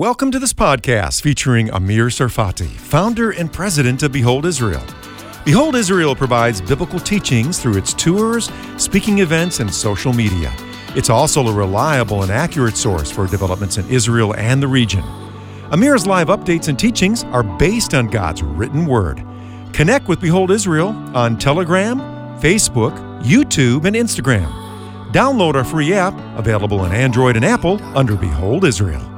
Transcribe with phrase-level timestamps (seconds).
[0.00, 4.82] Welcome to this podcast featuring Amir Sarfati, founder and president of Behold Israel.
[5.44, 10.50] Behold Israel provides biblical teachings through its tours, speaking events, and social media.
[10.96, 15.02] It's also a reliable and accurate source for developments in Israel and the region.
[15.70, 19.22] Amir's live updates and teachings are based on God's written word.
[19.74, 21.98] Connect with Behold Israel on Telegram,
[22.40, 24.50] Facebook, YouTube, and Instagram.
[25.12, 29.09] Download our free app, available on Android and Apple, under Behold Israel.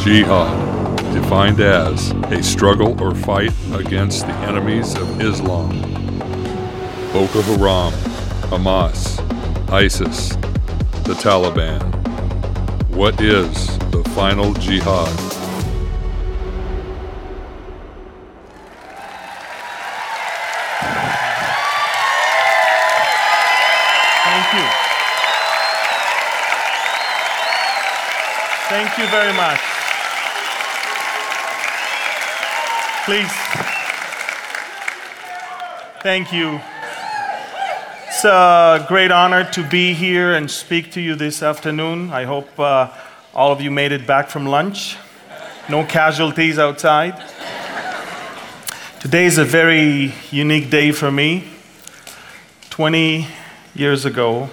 [0.00, 5.70] Jihad, defined as a struggle or fight against the enemies of Islam.
[7.12, 7.92] Boko Haram,
[8.48, 9.18] Hamas,
[9.72, 10.36] ISIS,
[11.02, 11.82] the Taliban.
[12.94, 15.08] What is the final jihad?
[24.24, 24.88] Thank you.
[28.68, 29.77] Thank you very much.
[33.08, 33.32] Please.
[36.02, 36.60] Thank you.
[38.06, 42.12] It's a great honor to be here and speak to you this afternoon.
[42.12, 42.90] I hope uh,
[43.32, 44.98] all of you made it back from lunch.
[45.70, 47.14] No casualties outside.
[49.00, 51.44] Today is a very unique day for me.
[52.68, 53.26] 20
[53.74, 54.50] years ago,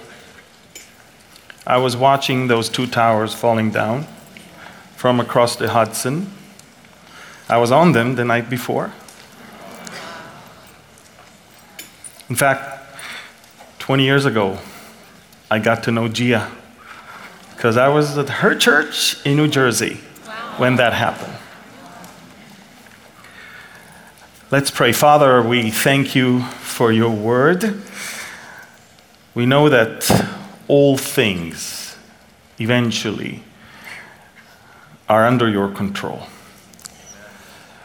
[1.66, 4.06] I was watching those two towers falling down
[4.94, 6.30] from across the Hudson.
[7.48, 8.92] I was on them the night before.
[12.28, 12.82] In fact,
[13.78, 14.58] 20 years ago,
[15.48, 16.50] I got to know Gia
[17.54, 19.94] because I was at her church in New Jersey
[20.56, 21.32] when that happened.
[24.50, 24.92] Let's pray.
[24.92, 27.82] Father, we thank you for your word.
[29.34, 30.08] We know that
[30.66, 31.96] all things
[32.58, 33.42] eventually
[35.08, 36.26] are under your control.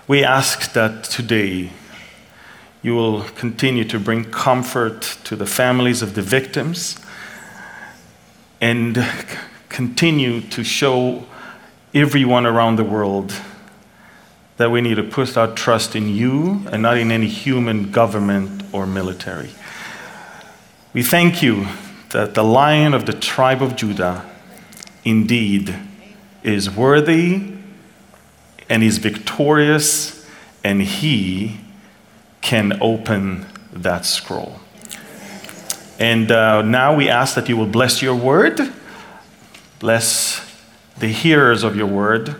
[0.07, 1.69] We ask that today
[2.81, 6.98] you will continue to bring comfort to the families of the victims
[8.59, 9.05] and
[9.70, 11.26] continue to show
[11.93, 13.33] everyone around the world
[14.58, 18.64] that we need to put our trust in you and not in any human government
[18.71, 19.52] or military.
[20.93, 21.67] We thank you
[22.09, 24.26] that the lion of the tribe of Judah
[25.05, 25.76] indeed
[26.43, 27.61] is worthy
[28.71, 30.26] and is victorious,
[30.64, 31.59] and he
[32.39, 34.61] can open that scroll.
[35.99, 38.61] And uh, now we ask that you will bless your word,
[39.80, 40.39] bless
[40.98, 42.37] the hearers of your word,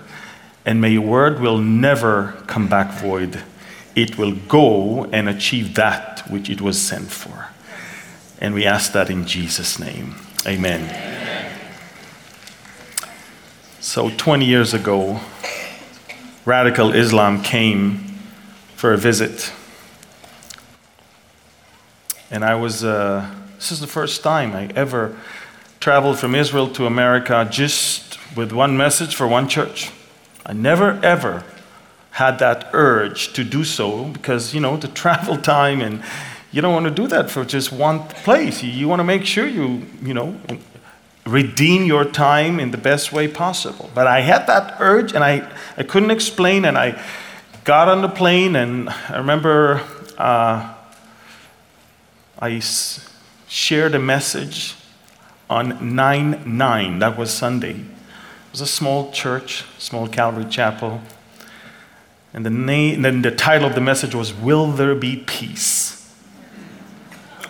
[0.66, 3.44] and may your word will never come back void.
[3.94, 7.50] It will go and achieve that which it was sent for.
[8.40, 10.16] And we ask that in Jesus' name.
[10.48, 10.84] Amen.
[10.84, 11.52] Amen.
[13.82, 15.20] So, 20 years ago,
[16.46, 17.98] radical Islam came
[18.76, 19.52] for a visit.
[22.32, 25.16] And I was, uh, this is the first time I ever
[25.80, 29.92] traveled from Israel to America just with one message for one church.
[30.46, 31.44] I never ever
[32.12, 36.04] had that urge to do so because, you know, the travel time and
[36.52, 38.62] you don't want to do that for just one place.
[38.62, 40.40] You, you want to make sure you, you know,
[41.26, 43.90] redeem your time in the best way possible.
[43.94, 47.02] But I had that urge and I, I couldn't explain, and I
[47.64, 49.82] got on the plane, and I remember
[50.18, 50.74] uh,
[52.40, 53.08] I s-
[53.48, 54.76] shared a message
[55.50, 57.00] on 9 9.
[57.00, 57.72] That was Sunday.
[57.72, 61.02] It was a small church, small Calvary Chapel.
[62.34, 65.98] And the, name, then the title of the message was Will There Be Peace?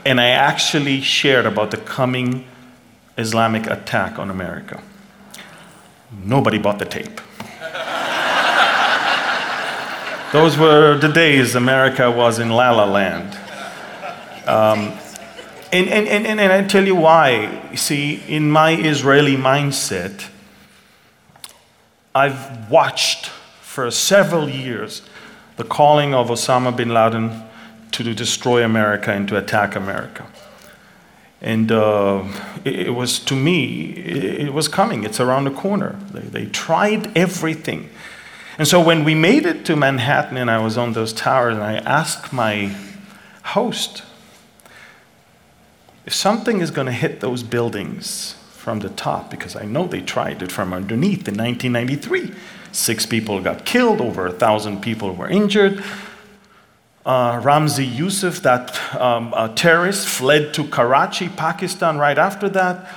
[0.04, 2.46] And I actually shared about the coming
[3.18, 4.82] Islamic attack on America.
[6.12, 7.22] Nobody bought the tape.
[10.32, 13.38] Those were the days America was in La La Land.
[14.48, 14.98] Um,
[15.74, 17.68] and, and, and, and I tell you why.
[17.72, 20.30] You see, in my Israeli mindset,
[22.16, 23.28] I've watched
[23.62, 25.02] for several years
[25.58, 27.44] the calling of Osama bin Laden
[27.92, 30.26] to destroy America and to attack America.
[31.42, 32.24] And uh,
[32.64, 35.04] it, was, to me, it, it, was coming.
[35.04, 36.00] It's around the corner.
[36.12, 37.90] They, they tried everything.
[38.60, 41.64] And so when we made it to Manhattan and I was on those towers, and
[41.64, 42.76] I asked my
[43.44, 44.04] host,
[46.06, 50.02] if something is going to hit those buildings from the top, because I know they
[50.02, 52.32] tried it from underneath in 1993,
[52.72, 55.84] six people got killed, over a thousand people were injured.
[57.04, 62.88] Uh, Ramzi Youssef, that um, terrorist, fled to Karachi, Pakistan, right after that.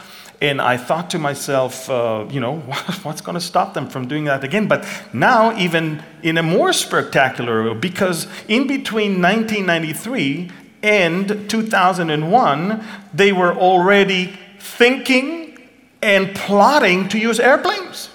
[0.43, 2.59] And I thought to myself, uh, you know,
[3.03, 4.69] what's going to stop them from doing that again?
[4.69, 10.51] But now, even in a more spectacular way, because in between 1993
[10.83, 12.85] and 2001,
[13.15, 15.59] they were already thinking
[16.03, 18.11] and plotting to use airplanes.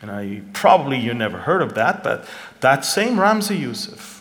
[0.00, 2.26] And I probably you never heard of that, but
[2.60, 4.15] that same Ramzi Youssef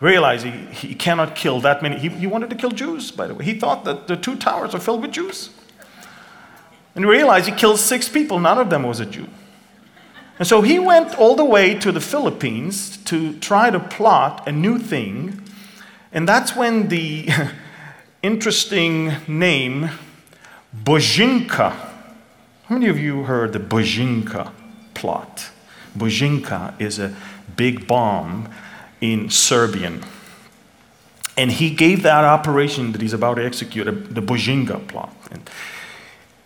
[0.00, 0.50] realized he,
[0.88, 1.98] he cannot kill that many.
[1.98, 3.44] He, he wanted to kill Jews, by the way.
[3.44, 5.50] He thought that the two towers are filled with Jews.
[6.94, 9.28] And he realized he killed six people, none of them was a Jew.
[10.38, 14.52] And so he went all the way to the Philippines to try to plot a
[14.52, 15.42] new thing.
[16.12, 17.28] And that's when the
[18.22, 19.90] interesting name
[20.84, 21.72] Bojinka.
[21.72, 24.52] How many of you heard the Bojinka
[24.94, 25.50] plot?
[25.96, 27.14] Bojinka is a
[27.56, 28.48] big bomb
[29.00, 30.04] in Serbian.
[31.36, 35.14] And he gave that operation that he's about to execute, the Bojinka plot.
[35.30, 35.48] And,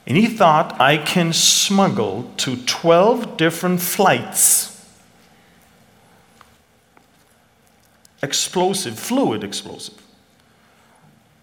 [0.07, 4.73] and he thought, I can smuggle to 12 different flights
[8.23, 10.01] explosive, fluid explosive.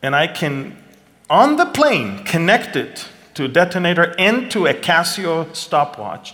[0.01, 0.81] And I can,
[1.29, 6.33] on the plane, connect it to a detonator and to a Casio stopwatch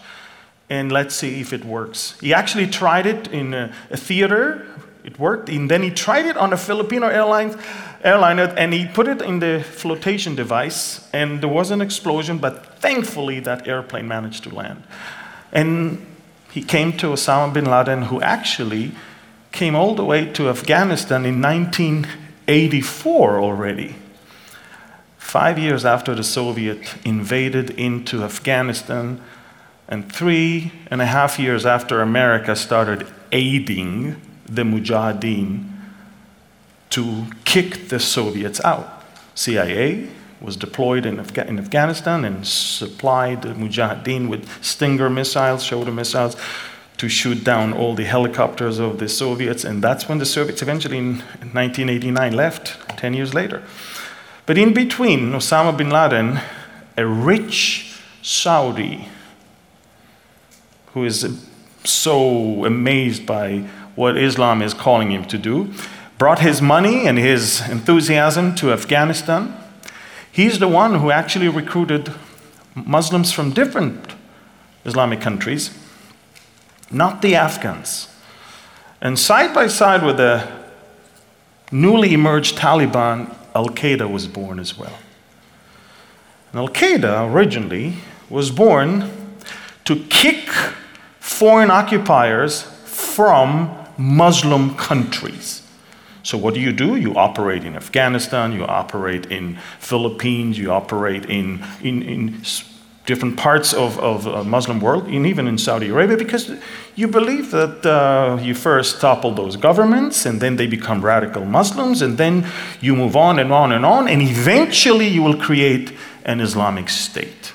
[0.70, 2.16] and let's see if it works.
[2.20, 4.66] He actually tried it in a, a theater,
[5.04, 7.58] it worked, and then he tried it on a Filipino airline,
[8.04, 12.80] airliner and he put it in the flotation device, and there was an explosion, but
[12.80, 14.84] thankfully that airplane managed to land.
[15.52, 16.06] And
[16.52, 18.94] he came to Osama bin Laden, who actually
[19.52, 23.96] came all the way to Afghanistan in 1984 already.
[25.18, 29.20] Five years after the Soviet invaded into Afghanistan,
[29.88, 35.70] and three and a half years after America started aiding the Mujahideen
[36.92, 39.04] to kick the Soviets out,
[39.36, 40.08] CIA
[40.42, 46.36] was deployed in, Afga- in Afghanistan and supplied the Mujahideen with Stinger missiles, shoulder missiles,
[46.98, 49.64] to shoot down all the helicopters of the Soviets.
[49.64, 53.64] And that's when the Soviets eventually, in 1989, left, 10 years later.
[54.46, 56.40] But in between, Osama bin Laden,
[56.98, 59.10] a rich Saudi
[60.96, 61.46] who is
[61.84, 63.60] so amazed by
[63.96, 65.72] what Islam is calling him to do,
[66.18, 69.54] brought his money and his enthusiasm to Afghanistan.
[70.32, 72.14] He's the one who actually recruited
[72.76, 74.16] Muslims from different
[74.86, 75.78] Islamic countries,
[76.90, 78.08] not the Afghans.
[79.02, 80.48] And side by side with the
[81.74, 84.98] newly emerged Taliban, Al Qaeda was born as well.
[86.54, 87.96] And Al Qaeda originally
[88.30, 89.12] was born
[89.84, 90.50] to kick
[91.40, 95.62] foreign occupiers from Muslim countries.
[96.24, 96.96] So what do you do?
[96.96, 102.42] You operate in Afghanistan, you operate in Philippines, you operate in, in, in
[103.06, 106.52] different parts of, of the Muslim world, and even in Saudi Arabia, because
[106.96, 112.02] you believe that uh, you first topple those governments, and then they become radical Muslims,
[112.02, 112.48] and then
[112.80, 115.92] you move on and on and on, and eventually you will create
[116.24, 117.54] an Islamic state.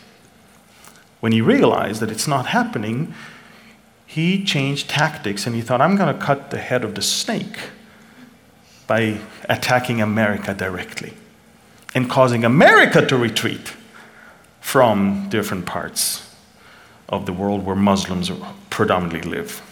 [1.21, 3.15] When you realize that it's not happening,
[4.11, 7.61] he changed tactics and he thought, I'm going to cut the head of the snake
[8.89, 11.12] by attacking America directly
[11.95, 13.73] and causing America to retreat
[14.61, 16.29] from different parts
[17.09, 18.33] of the world where Muslims
[18.69, 19.62] predominantly live.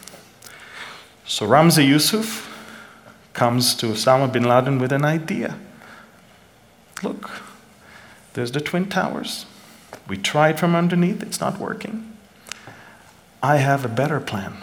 [1.26, 2.46] So Ramzi Youssef
[3.32, 5.58] comes to Osama bin Laden with an idea.
[7.02, 7.28] Look,
[8.34, 9.46] there's the Twin Towers.
[10.06, 12.07] We tried from underneath, it's not working.
[13.42, 14.54] I have a better plan.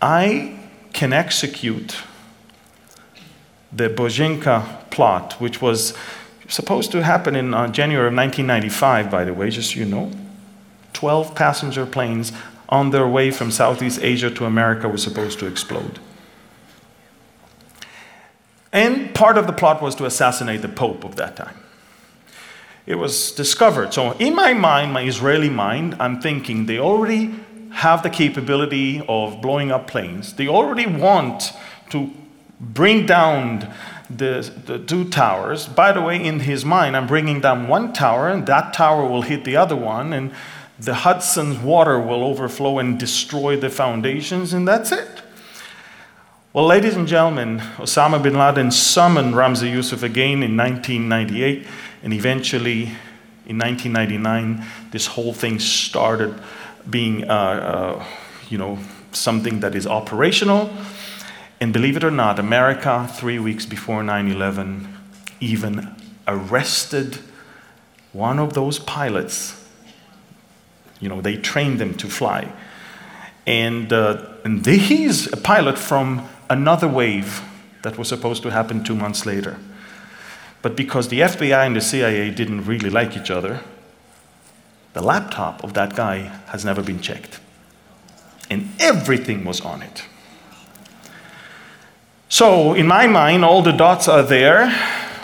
[0.00, 0.58] I
[0.92, 1.98] can execute
[3.72, 5.94] the Bojinka plot, which was
[6.48, 10.12] supposed to happen in uh, January of 1995, by the way, just so you know.
[10.92, 12.32] 12 passenger planes
[12.68, 15.98] on their way from Southeast Asia to America were supposed to explode.
[18.72, 21.56] And part of the plot was to assassinate the Pope of that time
[22.86, 23.92] it was discovered.
[23.92, 27.34] So, in my mind, my Israeli mind, I'm thinking they already
[27.72, 30.34] have the capability of blowing up planes.
[30.34, 31.52] They already want
[31.90, 32.10] to
[32.60, 33.72] bring down
[34.08, 35.66] the, the two towers.
[35.66, 39.22] By the way, in his mind, I'm bringing down one tower, and that tower will
[39.22, 40.32] hit the other one, and
[40.78, 45.22] the Hudson's water will overflow and destroy the foundations, and that's it.
[46.56, 51.66] Well, ladies and gentlemen, Osama bin Laden summoned Ramzi Youssef again in 1998
[52.02, 52.84] and eventually,
[53.44, 56.34] in 1999, this whole thing started
[56.88, 58.04] being, uh, uh,
[58.48, 58.78] you know,
[59.12, 60.70] something that is operational.
[61.60, 64.88] And believe it or not, America, three weeks before 9 11,
[65.40, 65.94] even
[66.26, 67.18] arrested
[68.14, 69.62] one of those pilots.
[71.00, 72.50] You know, they trained them to fly.
[73.46, 77.42] And, uh, and he's a pilot from another wave
[77.82, 79.58] that was supposed to happen two months later.
[80.62, 83.60] But because the FBI and the CIA didn't really like each other,
[84.94, 87.38] the laptop of that guy has never been checked.
[88.50, 90.04] And everything was on it.
[92.28, 94.64] So, in my mind, all the dots are there.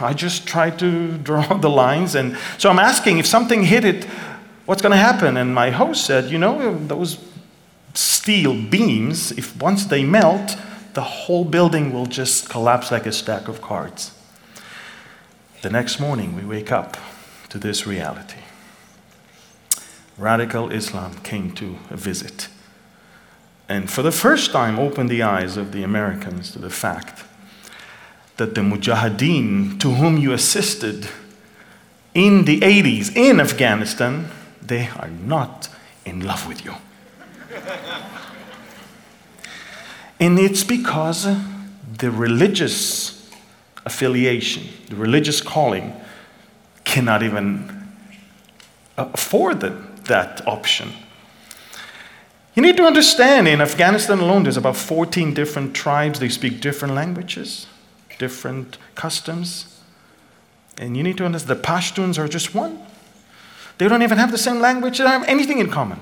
[0.00, 2.14] I just try to draw the lines.
[2.14, 4.04] And so I'm asking if something hit it,
[4.66, 5.36] what's going to happen?
[5.36, 7.18] And my host said, You know, those
[7.94, 10.56] steel beams, if once they melt,
[10.94, 14.12] the whole building will just collapse like a stack of cards.
[15.62, 16.96] The next morning, we wake up
[17.48, 18.40] to this reality.
[20.18, 22.48] Radical Islam came to a visit
[23.72, 27.24] and for the first time opened the eyes of the Americans to the fact
[28.36, 31.08] that the mujahideen to whom you assisted
[32.12, 34.28] in the 80s in Afghanistan,
[34.60, 35.70] they are not
[36.04, 36.74] in love with you.
[40.22, 41.24] And it's because
[41.98, 43.28] the religious
[43.84, 46.00] affiliation, the religious calling,
[46.84, 47.88] cannot even
[48.96, 50.92] afford them that option.
[52.54, 56.20] You need to understand in Afghanistan alone, there's about 14 different tribes.
[56.20, 57.66] They speak different languages,
[58.20, 59.80] different customs.
[60.78, 62.78] And you need to understand the Pashtuns are just one.
[63.78, 65.98] They don't even have the same language, they don't have anything in common.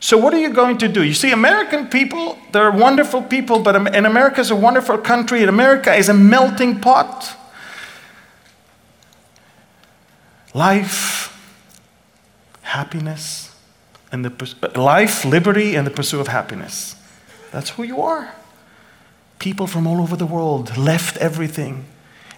[0.00, 1.04] So, what are you going to do?
[1.04, 5.48] You see, American people, they're wonderful people, but and America is a wonderful country, and
[5.48, 7.36] America is a melting pot.
[10.54, 11.38] Life,
[12.62, 13.54] happiness,
[14.10, 16.96] and the uh, life, liberty, and the pursuit of happiness.
[17.52, 18.34] That's who you are.
[19.38, 21.84] People from all over the world left everything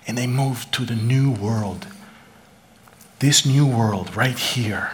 [0.06, 1.86] and they moved to the new world.
[3.20, 4.92] This new world right here.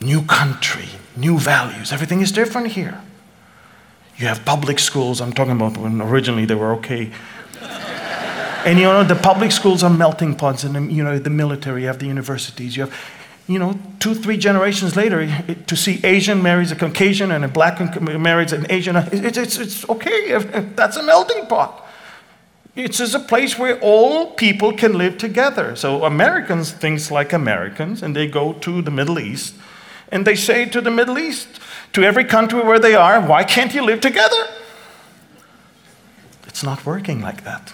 [0.00, 1.92] New country, new values.
[1.92, 3.00] Everything is different here.
[4.16, 5.20] You have public schools.
[5.20, 7.10] I'm talking about when originally they were okay.
[8.64, 11.86] and you know, the public schools are melting pots, and you know, the military, you
[11.86, 12.94] have the universities, you have
[13.48, 15.26] you know, two, three generations later,
[15.66, 19.88] to see Asian marries a Caucasian and a black marries an Asian, it's, it's, it's
[19.88, 20.38] okay.
[20.76, 21.86] That's a melting pot.
[22.76, 25.74] It's just a place where all people can live together.
[25.76, 29.54] So Americans think like Americans, and they go to the Middle East,
[30.10, 31.60] and they say to the Middle East,
[31.92, 34.46] to every country where they are, why can't you live together?
[36.46, 37.72] It's not working like that.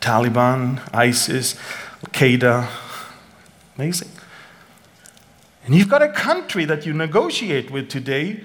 [0.00, 1.56] Taliban, ISIS,
[2.02, 2.68] Al Qaeda.
[3.76, 4.10] Amazing.
[5.64, 8.40] And you've got a country that you negotiate with today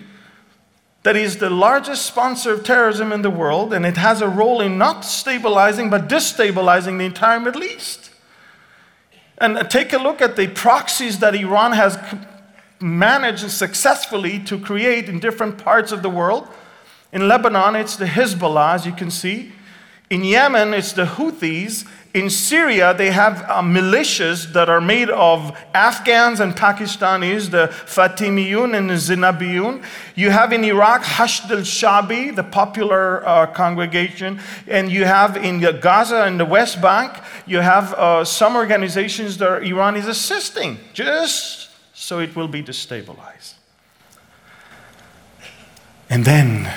[1.03, 4.61] that is the largest sponsor of terrorism in the world, and it has a role
[4.61, 8.10] in not stabilizing but destabilizing the entire Middle East.
[9.41, 11.97] And take a look at the proxies that Iran has
[12.79, 16.47] managed successfully to create in different parts of the world.
[17.11, 19.51] In Lebanon, it's the Hezbollah, as you can see.
[20.11, 21.87] In Yemen, it's the Houthis.
[22.13, 28.75] In Syria, they have uh, militias that are made of Afghans and Pakistanis, the Fatimiyun
[28.75, 29.81] and the Zinabiyun.
[30.15, 34.41] You have in Iraq Hashd al Shabi, the popular uh, congregation.
[34.67, 39.63] And you have in Gaza and the West Bank, you have uh, some organizations that
[39.63, 43.53] Iran is assisting, just so it will be destabilized.
[46.09, 46.69] And then,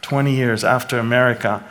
[0.00, 1.62] 20 years after America,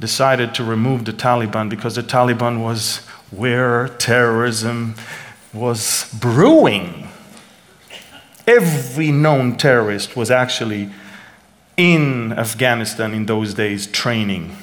[0.00, 2.98] decided to remove the Taliban because the Taliban was
[3.30, 4.94] where terrorism
[5.52, 7.08] was brewing.
[8.46, 10.90] Every known terrorist was actually
[11.76, 14.56] in Afghanistan in those days training.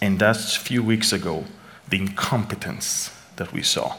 [0.00, 1.44] And that's a few weeks ago,
[1.88, 3.96] the incompetence that we saw.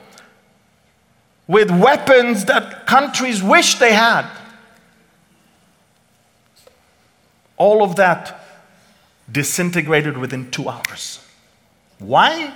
[1.47, 4.29] with weapons that countries wish they had.
[7.57, 8.39] All of that
[9.31, 11.19] disintegrated within two hours.
[11.97, 12.53] Why?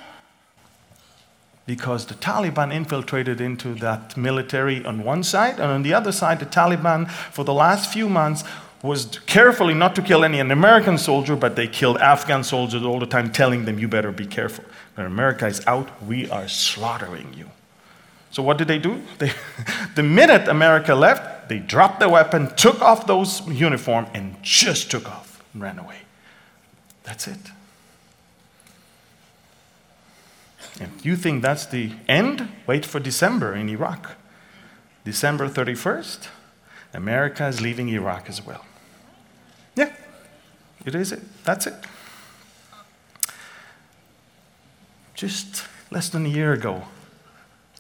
[1.65, 6.39] Because the Taliban infiltrated into that military on one side, and on the other side,
[6.39, 8.43] the Taliban, for the last few months,
[8.83, 12.99] was carefully not to kill any an American soldier, but they killed Afghan soldiers all
[12.99, 14.65] the time, telling them, you better be careful.
[14.95, 17.51] When America is out, we are slaughtering you.
[18.31, 19.01] So what did they do?
[19.19, 19.31] They,
[19.95, 25.07] the minute America left, they dropped their weapon, took off those uniform, and just took
[25.07, 25.97] off and ran away.
[27.03, 27.51] That's it.
[30.79, 34.15] If you think that's the end, wait for December in Iraq.
[35.03, 36.27] December 31st,
[36.93, 38.65] America is leaving Iraq as well.
[40.85, 41.21] It is it.
[41.43, 41.75] That's it.
[45.13, 46.83] Just less than a year ago,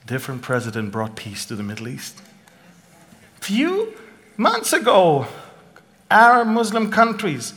[0.03, 2.21] a different president brought peace to the Middle East.
[3.39, 3.93] A few
[4.37, 5.25] months ago,
[6.09, 7.53] Arab Muslim countries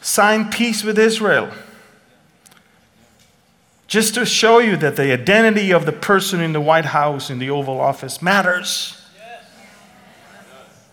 [0.00, 1.50] signed peace with Israel.
[3.86, 7.38] Just to show you that the identity of the person in the White House, in
[7.38, 9.01] the Oval Office, matters.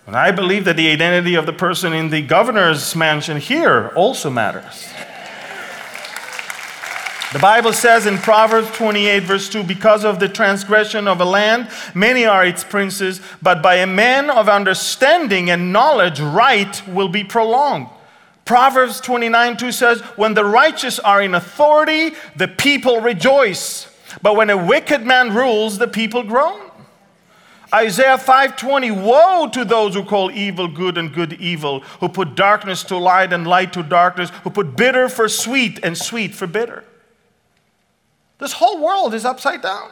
[0.09, 4.31] And I believe that the identity of the person in the governor's mansion here also
[4.31, 4.89] matters.
[7.31, 11.69] The Bible says in Proverbs 28, verse 2 because of the transgression of a land,
[11.93, 17.23] many are its princes, but by a man of understanding and knowledge, right will be
[17.23, 17.85] prolonged.
[18.45, 23.87] Proverbs 29, 2 says, When the righteous are in authority, the people rejoice.
[24.23, 26.68] But when a wicked man rules, the people groan.
[27.73, 32.83] Isaiah 5:20 Woe to those who call evil good and good evil, who put darkness
[32.83, 36.83] to light and light to darkness, who put bitter for sweet and sweet for bitter.
[38.39, 39.91] This whole world is upside down.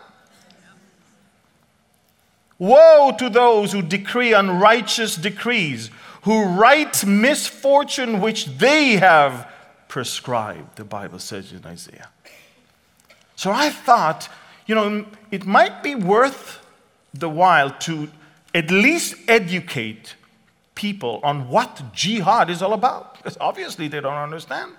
[2.60, 5.92] Woe to those who decree unrighteous decrees,
[6.24, 9.48] who write misfortune which they have
[9.88, 12.10] prescribed, the Bible says in Isaiah.
[13.36, 14.30] So I thought,
[14.66, 16.60] you know, it might be worth
[17.14, 18.10] the while to
[18.54, 20.16] at least educate
[20.76, 24.72] people on what jihad is all about, because obviously they don't understand.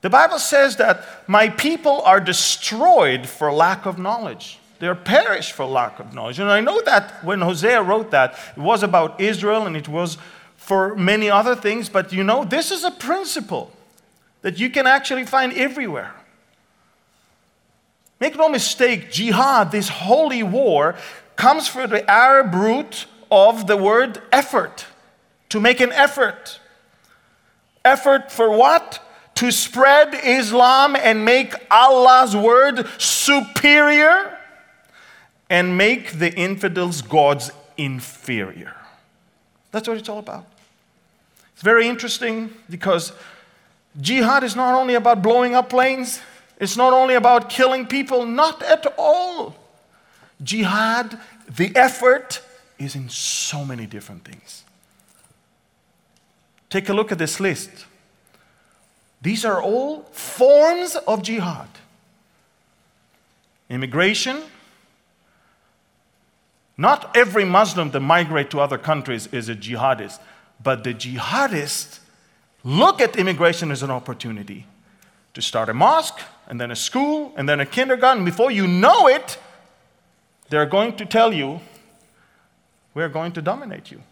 [0.00, 4.58] The Bible says that my people are destroyed for lack of knowledge.
[4.78, 6.38] They're perished for lack of knowledge.
[6.38, 10.18] And I know that when Hosea wrote that, it was about Israel and it was
[10.56, 13.70] for many other things, but you know, this is a principle
[14.42, 16.12] that you can actually find everywhere.
[18.20, 20.96] Make no mistake, jihad, this holy war,
[21.36, 24.86] comes from the Arab root of the word effort,
[25.48, 26.60] to make an effort.
[27.84, 29.00] Effort for what?
[29.36, 34.38] To spread Islam and make Allah's word superior
[35.50, 38.74] and make the infidels' gods inferior.
[39.72, 40.46] That's what it's all about.
[41.52, 43.12] It's very interesting because
[44.00, 46.20] jihad is not only about blowing up planes,
[46.58, 49.56] it's not only about killing people, not at all.
[50.42, 52.40] Jihad, the effort,
[52.78, 54.64] is in so many different things.
[56.70, 57.86] Take a look at this list.
[59.22, 61.68] These are all forms of jihad
[63.70, 64.42] immigration.
[66.76, 70.20] Not every Muslim that migrates to other countries is a jihadist,
[70.62, 72.00] but the jihadists
[72.62, 74.66] look at immigration as an opportunity
[75.34, 78.24] to start a mosque, and then a school, and then a kindergarten.
[78.24, 79.38] Before you know it,
[80.48, 81.60] they're going to tell you,
[82.94, 84.02] we're going to dominate you.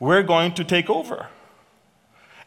[0.00, 1.28] We're going to take over.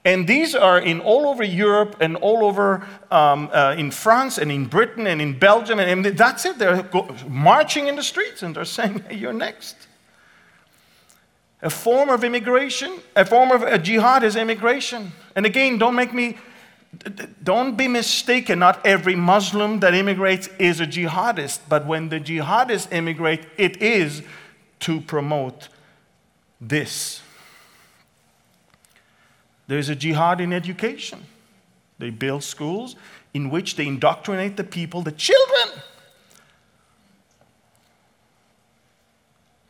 [0.03, 4.51] And these are in all over Europe and all over um, uh, in France and
[4.51, 5.79] in Britain and in Belgium.
[5.79, 6.59] And, and that's it.
[6.59, 9.75] They're go- marching in the streets and they're saying, hey, you're next.
[11.63, 15.11] A form of immigration, a form of a jihad is immigration.
[15.35, 16.37] And again, don't make me
[17.43, 22.91] don't be mistaken, not every Muslim that immigrates is a jihadist, but when the jihadists
[22.91, 24.21] immigrate, it is
[24.81, 25.69] to promote
[26.59, 27.21] this.
[29.67, 31.25] There's a jihad in education.
[31.97, 32.95] They build schools
[33.33, 35.81] in which they indoctrinate the people, the children,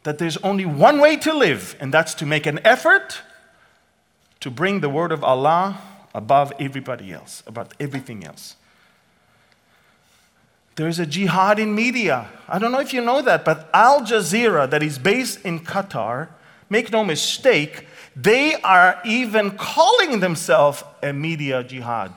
[0.03, 3.21] that there's only one way to live, and that's to make an effort
[4.39, 5.81] to bring the word of Allah
[6.15, 8.55] above everybody else, above everything else.
[10.77, 12.29] There's a jihad in media.
[12.47, 16.29] I don't know if you know that, but Al Jazeera, that is based in Qatar,
[16.69, 22.13] make no mistake, they are even calling themselves a media jihad.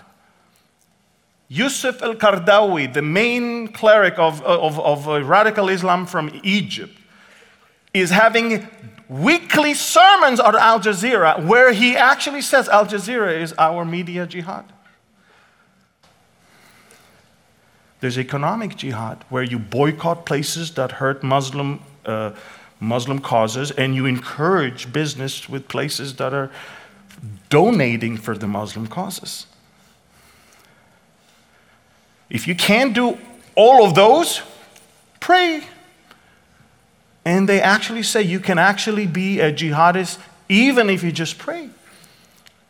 [1.49, 6.97] Yusuf al Qaradawi, the main cleric of, of, of uh, radical Islam from Egypt,
[7.93, 8.69] is having
[9.09, 14.65] weekly sermons on Al Jazeera where he actually says Al Jazeera is our media jihad.
[18.01, 22.33] There's economic jihad where you boycott places that hurt Muslim, uh,
[22.79, 26.51] Muslim causes and you encourage business with places that are
[27.49, 29.47] donating for the Muslim causes.
[32.31, 33.19] If you can't do
[33.55, 34.43] all of those,
[35.19, 35.65] pray
[37.25, 41.69] And they actually say you can actually be a jihadist even if you just pray.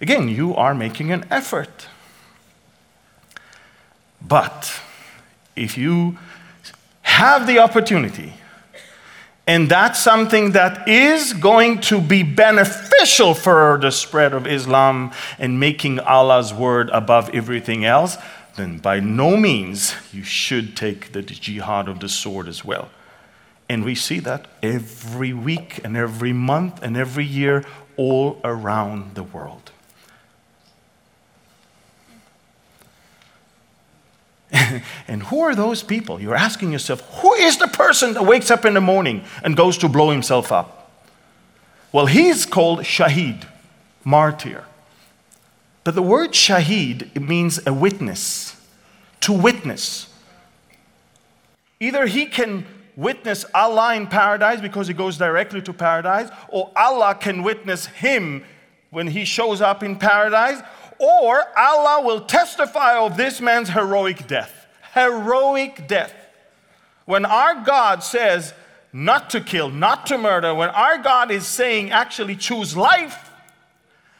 [0.00, 1.86] Again, you are making an effort.
[4.20, 4.80] But
[5.56, 6.18] if you
[7.02, 8.34] have the opportunity,
[9.46, 15.58] and that's something that is going to be beneficial for the spread of Islam and
[15.58, 18.18] making Allah's word above everything else,
[18.56, 22.90] then by no means you should take the jihad of the sword as well.
[23.68, 27.64] And we see that every week and every month and every year
[27.96, 29.70] all around the world.
[35.08, 36.20] and who are those people?
[36.20, 39.76] You're asking yourself, who is the person that wakes up in the morning and goes
[39.78, 40.90] to blow himself up?
[41.92, 43.46] Well, he's called Shahid,
[44.04, 44.64] martyr.
[45.84, 48.56] But the word Shahid means a witness,
[49.20, 50.12] to witness.
[51.80, 52.66] Either he can
[52.98, 58.44] witness Allah in paradise because he goes directly to paradise, or Allah can witness him
[58.90, 60.60] when he shows up in paradise,
[60.98, 64.66] or Allah will testify of this man's heroic death.
[64.94, 66.12] Heroic death.
[67.04, 68.52] When our God says
[68.92, 73.30] not to kill, not to murder, when our God is saying actually choose life,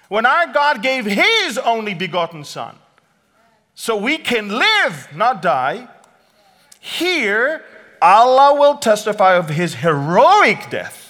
[0.09, 2.77] when our God gave his only begotten Son,
[3.75, 5.89] so we can live, not die,
[6.79, 7.65] here
[8.01, 11.09] Allah will testify of his heroic death.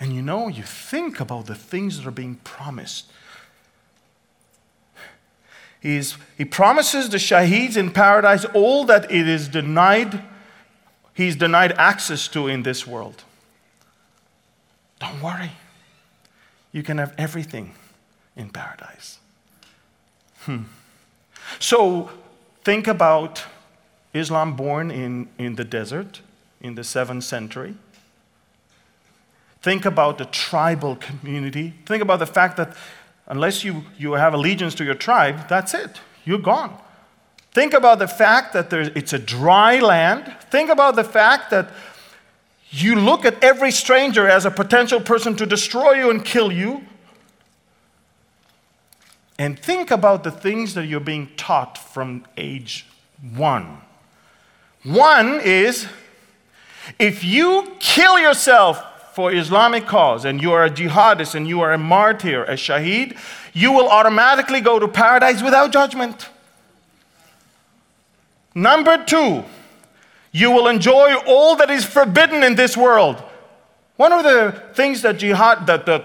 [0.00, 3.10] And you know, you think about the things that are being promised.
[5.80, 10.22] He's, he promises the shaheeds in paradise all that it is denied,
[11.14, 13.24] he's denied access to in this world.
[14.98, 15.52] Don't worry.
[16.72, 17.74] You can have everything
[18.36, 19.18] in paradise.
[20.40, 20.64] Hmm.
[21.58, 22.10] So
[22.62, 23.44] think about
[24.12, 26.20] Islam born in, in the desert
[26.60, 27.74] in the 7th century.
[29.60, 31.74] Think about the tribal community.
[31.86, 32.76] Think about the fact that
[33.26, 36.00] unless you, you have allegiance to your tribe, that's it.
[36.24, 36.76] You're gone.
[37.52, 40.34] Think about the fact that there, it's a dry land.
[40.50, 41.70] Think about the fact that
[42.70, 46.84] you look at every stranger as a potential person to destroy you and kill you.
[49.38, 52.86] And think about the things that you're being taught from age
[53.36, 53.78] one.
[54.84, 55.86] One is
[56.98, 61.72] if you kill yourself for Islamic cause and you are a jihadist and you are
[61.72, 63.18] a martyr, a shaheed,
[63.52, 66.28] you will automatically go to paradise without judgment.
[68.54, 69.44] Number two,
[70.30, 73.22] you will enjoy all that is forbidden in this world.
[73.96, 76.04] One of the things that jihad, that the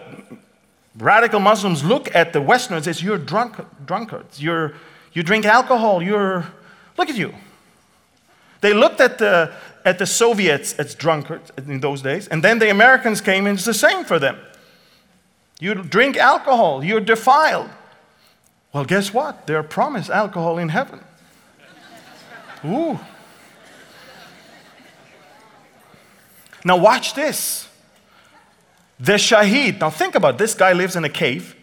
[1.00, 4.74] radical Muslims look at the Westerners as you're drunk, drunkards, you're,
[5.14, 6.46] you drink alcohol, you're,
[6.98, 7.34] look at you.
[8.62, 9.54] They looked at the,
[9.86, 13.66] at the Soviets as drunkards in those days, and then the Americans came and it's
[13.66, 14.38] the same for them.
[15.60, 17.70] You drink alcohol, you're defiled.
[18.74, 19.48] Well, guess what?
[19.48, 21.00] They're promised alcohol in heaven.
[22.66, 23.00] Ooh.
[26.66, 27.69] Now, watch this.
[29.00, 29.80] The Shahid.
[29.80, 30.38] Now, think about it.
[30.40, 31.56] this guy lives in a cave.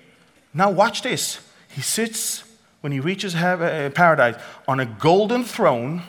[0.54, 1.40] Now, watch this.
[1.68, 2.44] He sits,
[2.80, 6.02] when he reaches uh, paradise, on a golden throne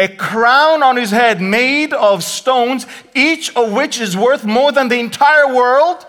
[0.00, 4.88] a crown on his head made of stones, each of which is worth more than
[4.88, 6.06] the entire world.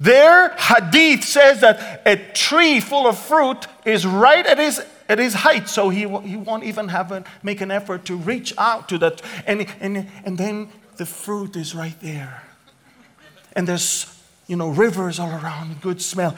[0.00, 5.34] Their hadith says that a tree full of fruit is right at his, at his
[5.34, 8.98] height, so he, he won't even have a, make an effort to reach out to
[8.98, 9.22] that.
[9.46, 12.42] And, and, and then the fruit is right there.
[13.54, 14.06] And there's,
[14.46, 16.36] you know, rivers all around, good smell.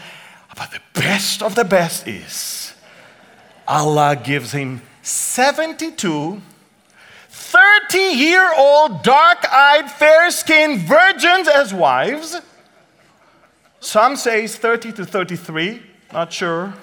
[0.56, 2.74] But the best of the best is
[3.66, 6.40] Allah gives him 72
[7.28, 12.40] 30 year old, dark eyed, fair skinned virgins as wives.
[13.80, 16.74] Some say 30 to 33, not sure.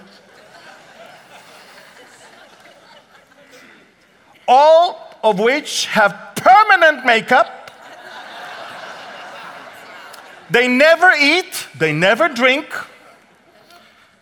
[4.47, 7.60] All of which have permanent makeup.
[10.51, 12.67] They never eat, they never drink.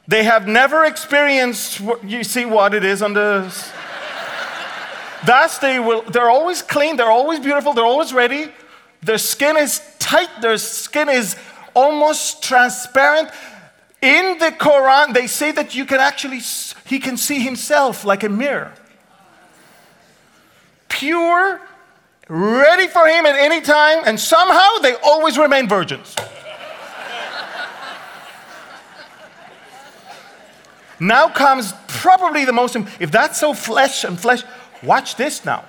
[0.08, 3.54] They have never experienced, you see what it is on the
[5.26, 8.52] Thus, they will, they're always clean, they're always beautiful, they're always ready.
[9.02, 11.36] Their skin is tight, their skin is
[11.74, 13.30] almost transparent.
[14.02, 16.40] In the Quran, they say that you can actually,
[16.86, 18.72] he can see himself like a mirror.
[20.88, 21.62] Pure,
[22.30, 26.16] ready for him at any time, and somehow they always remain virgins.
[31.02, 34.44] now comes probably the most, if that's so flesh and flesh,
[34.82, 35.64] Watch this now.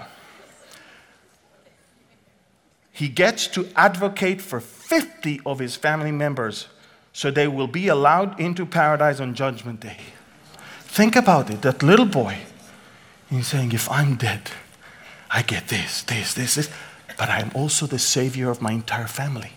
[2.93, 6.69] He gets to advocate for 50 of his family members
[7.13, 9.97] so they will be allowed into paradise on Judgment Day.
[10.83, 12.39] Think about it that little boy,
[13.29, 14.51] he's saying, If I'm dead,
[15.31, 16.71] I get this, this, this, this,
[17.17, 19.53] but I'm also the savior of my entire family.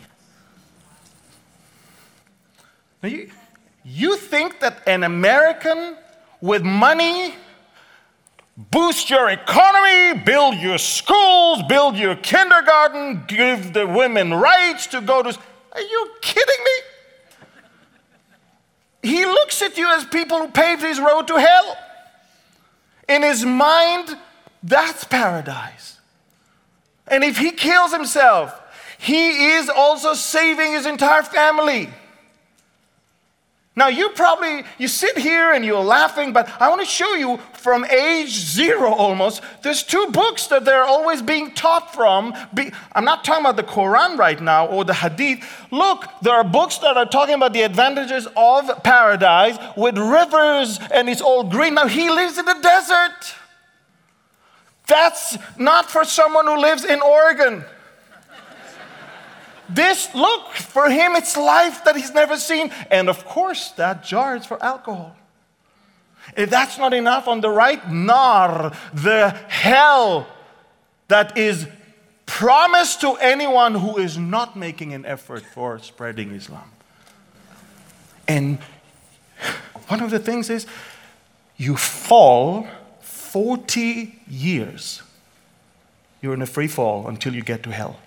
[3.02, 3.32] Now you,
[3.84, 5.98] you think that an American
[6.42, 7.34] with money
[8.56, 15.24] boost your economy, build your schools, build your kindergarten, give the women rights to go
[15.24, 15.30] to.
[15.72, 16.72] Are you kidding me?
[19.10, 21.78] He looks at you as people who paved his road to hell.
[23.10, 24.16] In his mind,
[24.64, 26.00] that's paradise.
[27.08, 28.60] And if he kills himself,
[28.98, 31.90] he is also saving his entire family.
[33.76, 37.40] Now you probably you sit here and you're laughing, but I want to show you
[37.54, 39.42] from age zero almost.
[39.64, 42.34] There's two books that they're always being taught from.
[42.94, 45.44] I'm not talking about the Quran right now or the Hadith.
[45.72, 51.10] Look, there are books that are talking about the advantages of paradise with rivers and
[51.10, 51.74] it's all green.
[51.74, 53.36] Now he lives in the desert.
[54.88, 57.66] That's not for someone who lives in Oregon.
[59.70, 62.72] This, look, for him, it's life that he's never seen.
[62.92, 65.16] And of course, that jar is for alcohol.
[66.36, 70.28] If that's not enough, on the right, nar, the hell
[71.08, 71.68] that is
[72.26, 76.72] promised to anyone who is not making an effort for spreading Islam.
[78.28, 78.60] And
[79.88, 80.66] one of the things is,
[81.58, 82.68] you fall
[83.34, 85.02] 40 years.
[86.22, 88.00] You're in a free fall until you get to hell.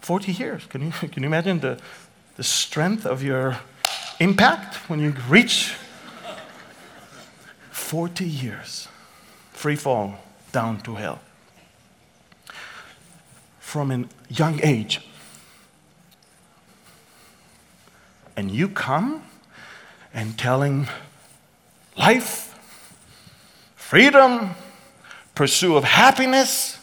[0.00, 0.64] 40 years.
[0.64, 1.78] Can you, can you imagine the,
[2.36, 3.58] the strength of your
[4.20, 5.74] impact when you reach
[7.72, 8.88] 40 years?
[9.52, 10.14] Free fall
[10.50, 11.20] down to hell.
[13.60, 15.02] From a young age.
[18.34, 19.24] And you come
[20.14, 20.88] and telling
[21.98, 22.47] life,
[23.88, 24.50] freedom,
[25.34, 26.78] pursuit of happiness,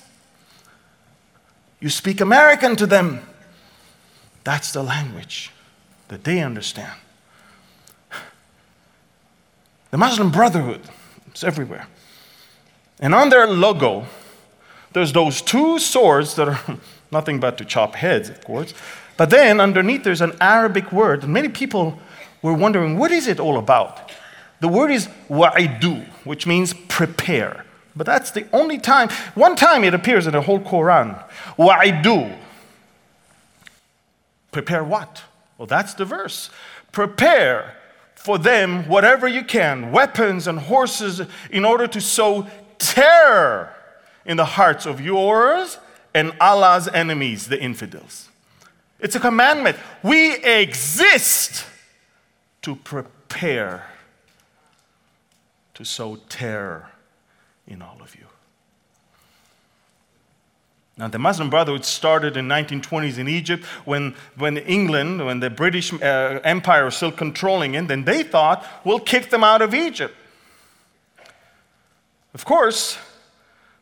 [1.79, 3.21] you speak American to them.
[4.43, 5.51] That's the language
[6.07, 6.99] that they understand.
[9.91, 10.81] The Muslim Brotherhood
[11.31, 11.85] is everywhere.
[12.99, 14.07] And on their logo,
[14.93, 16.59] there's those two swords that are
[17.11, 18.73] nothing but to chop heads, of course.
[19.15, 21.99] But then underneath there's an Arabic word, and many people
[22.41, 24.11] were wondering, what is it all about?
[24.59, 27.65] The word is wa'idu, which means prepare.
[27.95, 31.21] But that's the only time, one time it appears in the whole Quran.
[31.57, 32.37] Wa'idu.
[34.51, 35.23] Prepare what?
[35.57, 36.49] Well, that's the verse.
[36.91, 37.75] Prepare
[38.15, 43.73] for them whatever you can, weapons and horses, in order to sow terror
[44.25, 45.77] in the hearts of yours
[46.13, 48.29] and Allah's enemies, the infidels.
[48.99, 49.77] It's a commandment.
[50.01, 51.65] We exist
[52.63, 53.85] to prepare
[55.75, 56.89] to sow terror
[57.67, 58.25] in all of you.
[60.97, 65.91] Now, the Muslim Brotherhood started in 1920s in Egypt when, when England, when the British
[65.91, 70.15] uh, Empire was still controlling it, and they thought, we'll kick them out of Egypt.
[72.33, 72.97] Of course,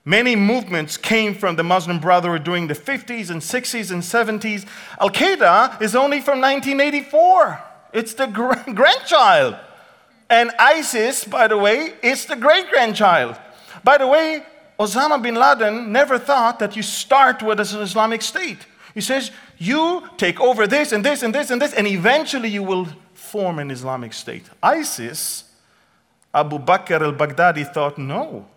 [0.04, 4.66] many movements came from the Muslim Brotherhood during the 50s and 60s and 70s.
[5.00, 9.56] Al Qaeda is only from 1984, it's the gr- grandchild.
[10.34, 13.38] And ISIS, by the way, is the great grandchild.
[13.84, 14.44] By the way,
[14.80, 18.66] Osama bin Laden never thought that you start with an Islamic State.
[18.96, 22.64] He says, you take over this and this and this and this, and eventually you
[22.64, 24.46] will form an Islamic State.
[24.64, 25.44] ISIS,
[26.34, 28.48] Abu Bakr al Baghdadi thought, no,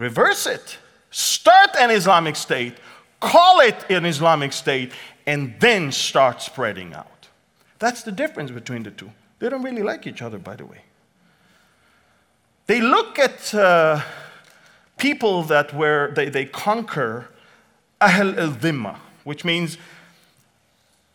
[0.00, 0.78] reverse it.
[1.12, 2.74] Start an Islamic State,
[3.20, 4.90] call it an Islamic State,
[5.28, 7.28] and then start spreading out.
[7.78, 9.12] That's the difference between the two.
[9.38, 10.80] They don't really like each other, by the way.
[12.66, 13.54] They look at.
[13.54, 14.02] Uh,
[15.04, 17.28] people that were, they, they conquer
[18.00, 19.78] Ahl al Dhimma, which means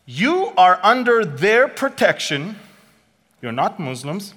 [0.06, 2.56] you are under their protection.
[3.42, 4.34] You're not Muslims.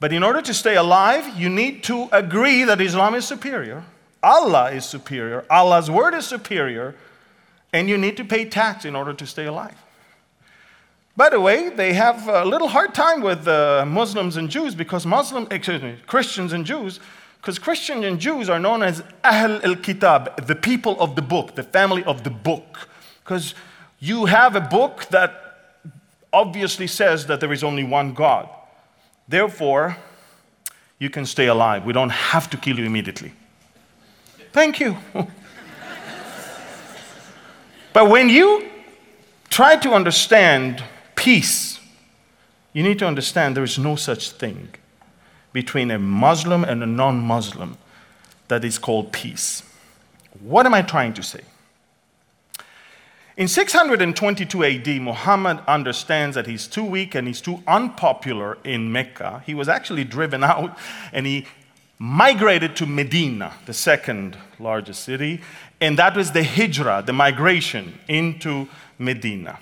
[0.00, 3.84] But in order to stay alive, you need to agree that Islam is superior,
[4.22, 6.94] Allah is superior, Allah's word is superior,
[7.72, 9.76] and you need to pay tax in order to stay alive.
[11.16, 15.04] By the way, they have a little hard time with uh, Muslims and Jews because
[15.04, 17.00] Muslim, excuse me, Christians and Jews
[17.42, 21.56] because Christians and Jews are known as Ahl al Kitab, the people of the book,
[21.56, 22.88] the family of the book.
[23.24, 23.56] Because
[23.98, 25.80] you have a book that
[26.32, 28.48] obviously says that there is only one God.
[29.26, 29.96] Therefore,
[31.00, 31.84] you can stay alive.
[31.84, 33.32] We don't have to kill you immediately.
[34.52, 34.96] Thank you.
[37.92, 38.70] but when you
[39.50, 40.80] try to understand
[41.22, 41.78] peace,
[42.72, 44.68] you need to understand there is no such thing
[45.52, 47.78] between a Muslim and a non Muslim
[48.48, 49.62] that is called peace.
[50.40, 51.42] What am I trying to say?
[53.36, 59.44] In 622 AD, Muhammad understands that he's too weak and he's too unpopular in Mecca.
[59.46, 60.76] He was actually driven out
[61.12, 61.46] and he
[62.00, 65.40] migrated to Medina, the second largest city,
[65.80, 69.60] and that was the hijrah, the migration into Medina.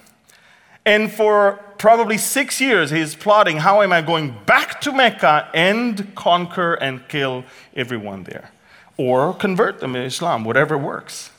[0.90, 6.12] And for probably six years, he's plotting how am I going back to Mecca and
[6.16, 7.44] conquer and kill
[7.76, 8.50] everyone there,
[8.96, 11.30] or convert them to Islam, whatever works.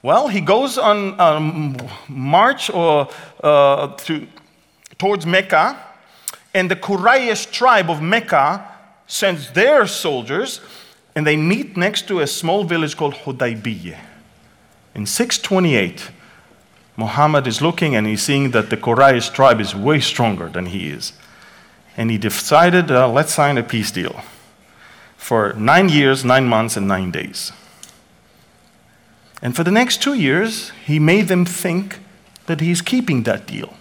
[0.00, 1.76] Well, he goes on um,
[2.08, 3.10] march or,
[3.44, 4.26] uh, to,
[4.96, 5.78] towards Mecca,
[6.54, 8.66] and the Quraysh tribe of Mecca
[9.06, 10.62] sends their soldiers,
[11.14, 13.98] and they meet next to a small village called Hudaybiyah.
[14.94, 16.10] In 628,
[16.96, 20.88] Muhammad is looking and he's seeing that the Quraysh tribe is way stronger than he
[20.88, 21.12] is.
[21.96, 24.22] And he decided, uh, let's sign a peace deal
[25.16, 27.52] for nine years, nine months, and nine days.
[29.42, 31.98] And for the next two years, he made them think
[32.46, 33.74] that he's keeping that deal.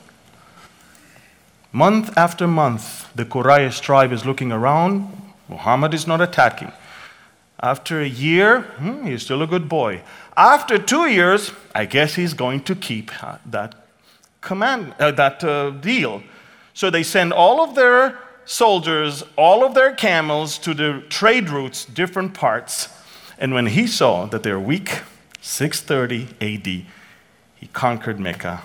[1.71, 5.11] Month after month, the Quraysh tribe is looking around.
[5.47, 6.71] Muhammad is not attacking.
[7.65, 10.03] After a year, hmm, he's still a good boy.
[10.37, 13.73] After two years, I guess he's going to keep uh, that
[14.39, 16.21] command, uh, that uh, deal.
[16.75, 21.85] So they send all of their soldiers, all of their camels to the trade routes,
[21.85, 22.89] different parts.
[23.39, 25.01] And when he saw that they're weak,
[25.41, 28.61] 630 AD, he conquered Mecca,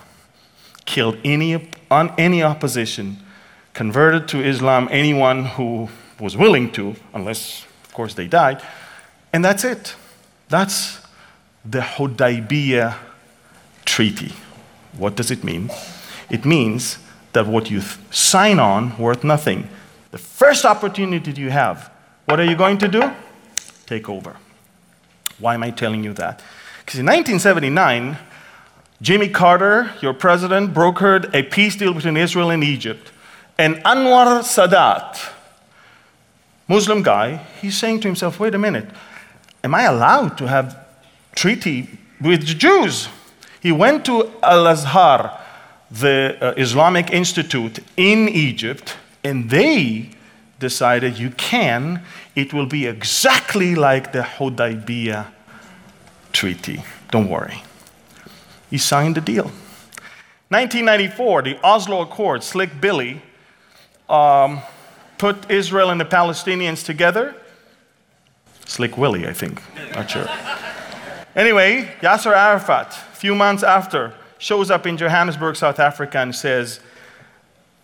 [0.85, 3.17] killed any, on any opposition,
[3.73, 8.61] converted to Islam anyone who was willing to, unless, of course, they died.
[9.33, 9.95] And that's it.
[10.49, 10.99] That's
[11.63, 12.95] the Hudaybiyah
[13.85, 14.33] Treaty.
[14.97, 15.71] What does it mean?
[16.29, 16.97] It means
[17.33, 19.69] that what you sign on worth nothing.
[20.11, 21.89] The first opportunity you have,
[22.25, 23.11] what are you going to do?
[23.85, 24.35] Take over.
[25.39, 26.43] Why am I telling you that?
[26.79, 28.17] Because in 1979,
[29.01, 33.11] Jimmy Carter, your president, brokered a peace deal between Israel and Egypt.
[33.57, 35.31] And Anwar Sadat,
[36.67, 38.89] Muslim guy, he's saying to himself, wait a minute,
[39.63, 40.77] am I allowed to have
[41.35, 43.07] treaty with the Jews?
[43.61, 45.39] He went to Al Azhar,
[45.89, 50.09] the uh, Islamic Institute in Egypt, and they
[50.59, 52.01] decided you can.
[52.35, 55.27] It will be exactly like the Hudaybiyah
[56.31, 56.83] treaty.
[57.11, 57.63] Don't worry.
[58.69, 59.51] He signed the deal.
[60.49, 63.21] 1994, the Oslo Accord, Slick Billy,
[64.09, 64.61] um,
[65.17, 67.35] put Israel and the Palestinians together.
[68.71, 69.61] Slick Willie, I think.
[69.93, 70.29] Not sure.
[71.35, 76.79] Anyway, Yasser Arafat, a few months after, shows up in Johannesburg, South Africa, and says,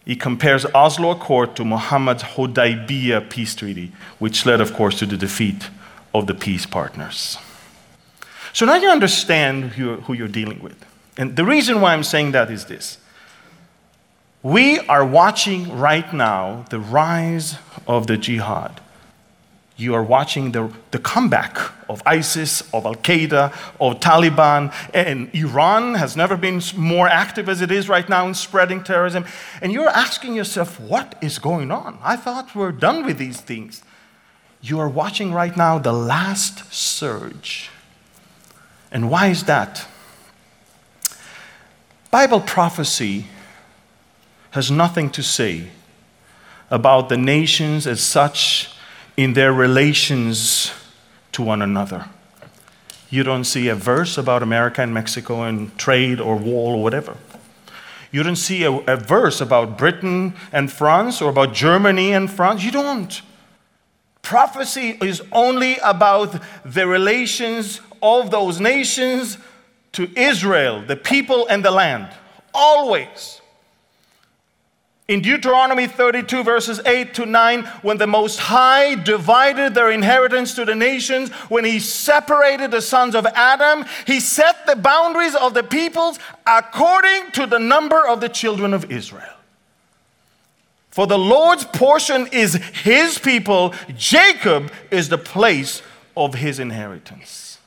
[0.05, 5.17] he compares Oslo Accord to Muhammad's Hudaybiyah peace treaty, which led, of course, to the
[5.17, 5.69] defeat
[6.13, 7.37] of the peace partners.
[8.53, 10.85] So now you understand who, who you're dealing with.
[11.17, 12.97] And the reason why I'm saying that is this.
[14.41, 18.79] We are watching right now the rise of the jihad.
[19.77, 25.93] You are watching the, the comeback of ISIS, of Al Qaeda, of Taliban, and Iran
[25.93, 29.25] has never been more active as it is right now in spreading terrorism.
[29.61, 31.99] And you're asking yourself, what is going on?
[32.03, 33.83] I thought we're done with these things.
[34.61, 37.69] You are watching right now the last surge
[38.91, 39.85] and why is that?
[42.09, 43.27] Bible prophecy
[44.51, 45.67] has nothing to say
[46.71, 48.69] about the nations as such
[49.17, 50.71] in their relations
[51.31, 52.05] to one another.
[53.09, 57.17] You don't see a verse about America and Mexico and trade or war or whatever.
[58.11, 62.63] You don't see a, a, verse about Britain and France or about Germany and France.
[62.63, 63.21] You don't.
[64.21, 69.37] Prophecy is only about the relations of those nations
[69.93, 72.09] to Israel, the people and the land.
[72.53, 73.41] Always.
[75.07, 80.65] In Deuteronomy 32, verses 8 to 9, when the Most High divided their inheritance to
[80.65, 85.63] the nations, when He separated the sons of Adam, He set the boundaries of the
[85.63, 89.33] peoples according to the number of the children of Israel.
[90.89, 95.81] For the Lord's portion is His people, Jacob is the place
[96.17, 97.59] of His inheritance.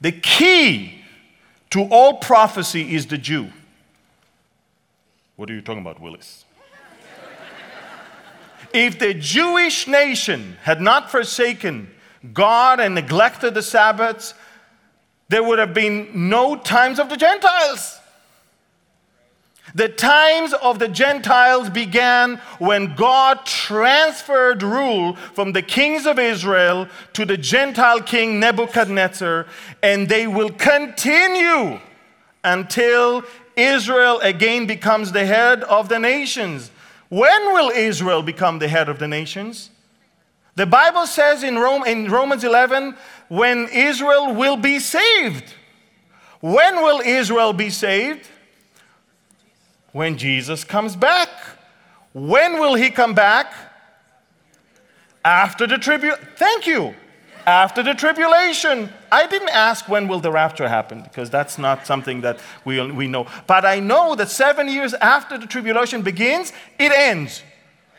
[0.00, 1.04] The key
[1.70, 3.50] to all prophecy is the Jew.
[5.36, 6.44] What are you talking about, Willis?
[8.72, 11.90] if the Jewish nation had not forsaken
[12.32, 14.34] God and neglected the Sabbaths,
[15.28, 17.98] there would have been no times of the Gentiles.
[19.74, 26.86] The times of the Gentiles began when God transferred rule from the kings of Israel
[27.14, 29.46] to the Gentile king Nebuchadnezzar,
[29.82, 31.80] and they will continue
[32.44, 33.24] until
[33.56, 36.70] Israel again becomes the head of the nations.
[37.08, 39.70] When will Israel become the head of the nations?
[40.56, 42.96] The Bible says in, Rome, in Romans 11
[43.28, 45.52] when Israel will be saved.
[46.40, 48.28] When will Israel be saved?
[49.92, 51.28] When Jesus comes back.
[52.12, 53.52] When will he come back?
[55.24, 56.26] After the tribulation.
[56.36, 56.94] Thank you.
[57.46, 58.90] After the tribulation.
[59.12, 63.06] I didn't ask when will the rapture happen because that's not something that we, we
[63.06, 63.26] know.
[63.46, 67.42] But I know that seven years after the tribulation begins, it ends.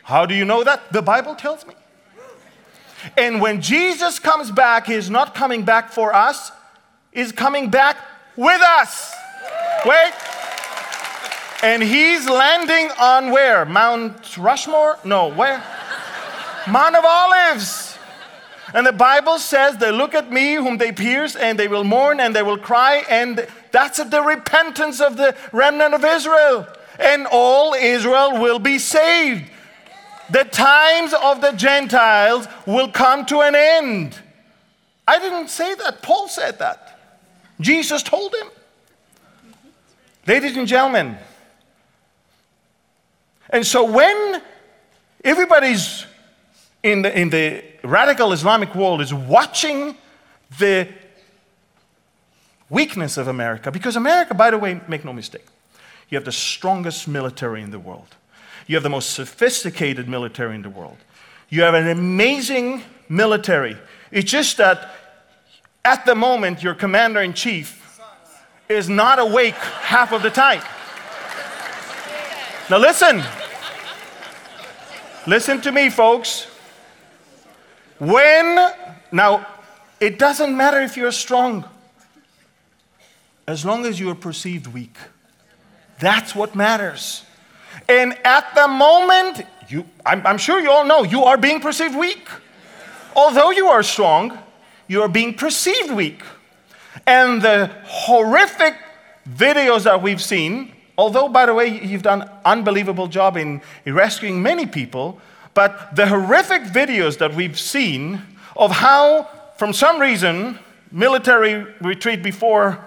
[0.02, 0.92] How do you know that?
[0.92, 1.74] The Bible tells me.
[3.16, 6.50] And when Jesus comes back, he is not coming back for us,
[7.12, 7.96] he's coming back
[8.36, 9.14] with us.
[9.84, 10.12] Wait.
[11.62, 13.64] And he's landing on where?
[13.64, 14.98] Mount Rushmore?
[15.04, 15.62] No, where?
[16.68, 17.85] Mount of Olives.
[18.76, 22.20] And the Bible says, They look at me, whom they pierce, and they will mourn
[22.20, 23.04] and they will cry.
[23.08, 26.68] And that's the repentance of the remnant of Israel.
[27.00, 29.50] And all Israel will be saved
[30.30, 34.18] the times of the Gentiles will come to an end.
[35.06, 36.02] I didn't say that.
[36.02, 37.00] Paul said that.
[37.60, 38.48] Jesus told him.
[40.26, 41.16] Ladies and gentlemen,
[43.48, 44.42] and so when
[45.22, 46.04] everybody's
[46.86, 49.96] in the, in the radical Islamic world is watching
[50.58, 50.88] the
[52.70, 55.44] weakness of America, because America, by the way, make no mistake,
[56.08, 58.14] you have the strongest military in the world.
[58.68, 60.98] You have the most sophisticated military in the world.
[61.48, 63.76] You have an amazing military.
[64.12, 64.90] It's just that
[65.84, 68.00] at the moment, your commander in chief
[68.68, 70.62] is not awake half of the time.
[72.70, 73.22] Now, listen.
[75.26, 76.46] Listen to me, folks.
[77.98, 78.72] When,
[79.12, 79.46] now,
[80.00, 81.64] it doesn't matter if you're strong,
[83.46, 84.96] as long as you are perceived weak.
[85.98, 87.24] That's what matters.
[87.88, 91.96] And at the moment, you, I'm, I'm sure you all know, you are being perceived
[91.96, 92.28] weak.
[93.14, 94.36] Although you are strong,
[94.88, 96.22] you are being perceived weak.
[97.06, 98.74] And the horrific
[99.28, 104.42] videos that we've seen, although, by the way, you've done an unbelievable job in rescuing
[104.42, 105.20] many people,
[105.56, 108.20] but the horrific videos that we've seen
[108.54, 109.26] of how,
[109.56, 110.58] from some reason,
[110.92, 112.84] military retreat before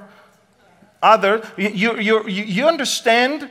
[1.01, 3.49] other, you, you, you understand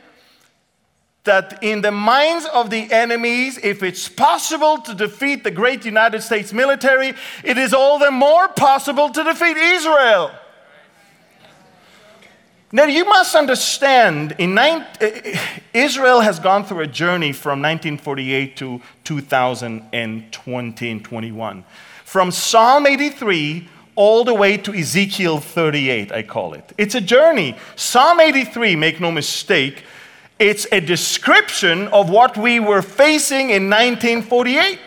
[1.25, 6.21] that in the minds of the enemies, if it's possible to defeat the great United
[6.21, 7.13] States military,
[7.43, 10.31] it is all the more possible to defeat Israel.
[12.71, 15.39] Now, you must understand, in nine, eh, eh,
[15.73, 21.63] Israel has gone through a journey from 1948 to 2020 and 21.
[22.05, 26.71] From Psalm 83 all the way to Ezekiel 38, I call it.
[26.77, 27.55] It's a journey.
[27.75, 29.83] Psalm 83, make no mistake,
[30.37, 34.79] it's a description of what we were facing in 1948.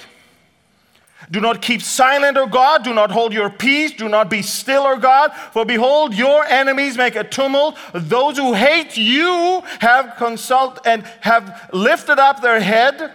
[1.31, 2.85] Do not keep silent, O God.
[2.85, 3.93] Do not hold your peace.
[3.93, 5.33] Do not be still, O God.
[5.53, 7.79] For behold, your enemies make a tumult.
[7.95, 13.13] Those who hate you have consult and have lifted up their head,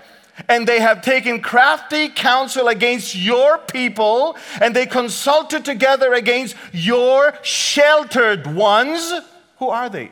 [0.47, 7.37] and they have taken crafty counsel against your people, and they consulted together against your
[7.43, 9.13] sheltered ones.
[9.57, 10.11] Who are they?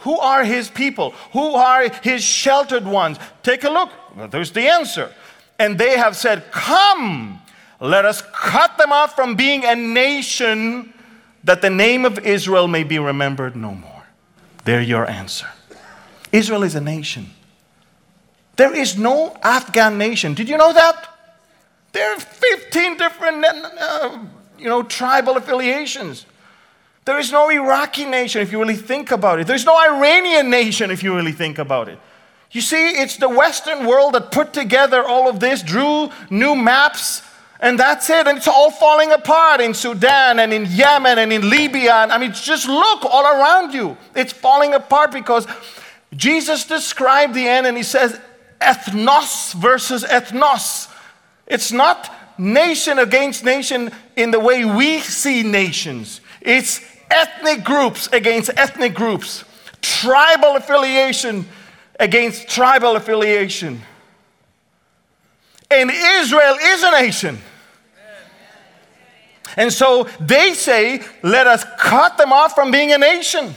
[0.00, 1.12] Who are his people?
[1.32, 3.18] Who are his sheltered ones?
[3.42, 3.90] Take a look.
[4.30, 5.12] There's the answer.
[5.58, 7.40] And they have said, Come,
[7.80, 10.92] let us cut them off from being a nation
[11.44, 14.04] that the name of Israel may be remembered no more.
[14.64, 15.48] There, your answer.
[16.32, 17.30] Israel is a nation.
[18.56, 20.34] There is no Afghan nation.
[20.34, 21.08] Did you know that?
[21.92, 24.18] There are 15 different uh,
[24.58, 26.26] you know, tribal affiliations.
[27.04, 29.46] There is no Iraqi nation if you really think about it.
[29.46, 31.98] There's no Iranian nation if you really think about it.
[32.54, 37.20] You see, it's the Western world that put together all of this, drew new maps,
[37.58, 38.28] and that's it.
[38.28, 41.92] And it's all falling apart in Sudan and in Yemen and in Libya.
[41.92, 43.96] I mean, just look all around you.
[44.14, 45.48] It's falling apart because
[46.14, 48.20] Jesus described the end and he says,
[48.60, 50.88] ethnos versus ethnos.
[51.48, 56.20] It's not nation against nation in the way we see nations.
[56.40, 56.80] It's
[57.10, 59.42] ethnic groups against ethnic groups,
[59.82, 61.46] tribal affiliation
[61.98, 63.80] against tribal affiliation.
[65.70, 67.38] And Israel is a nation.
[69.56, 73.54] And so they say, let us cut them off from being a nation,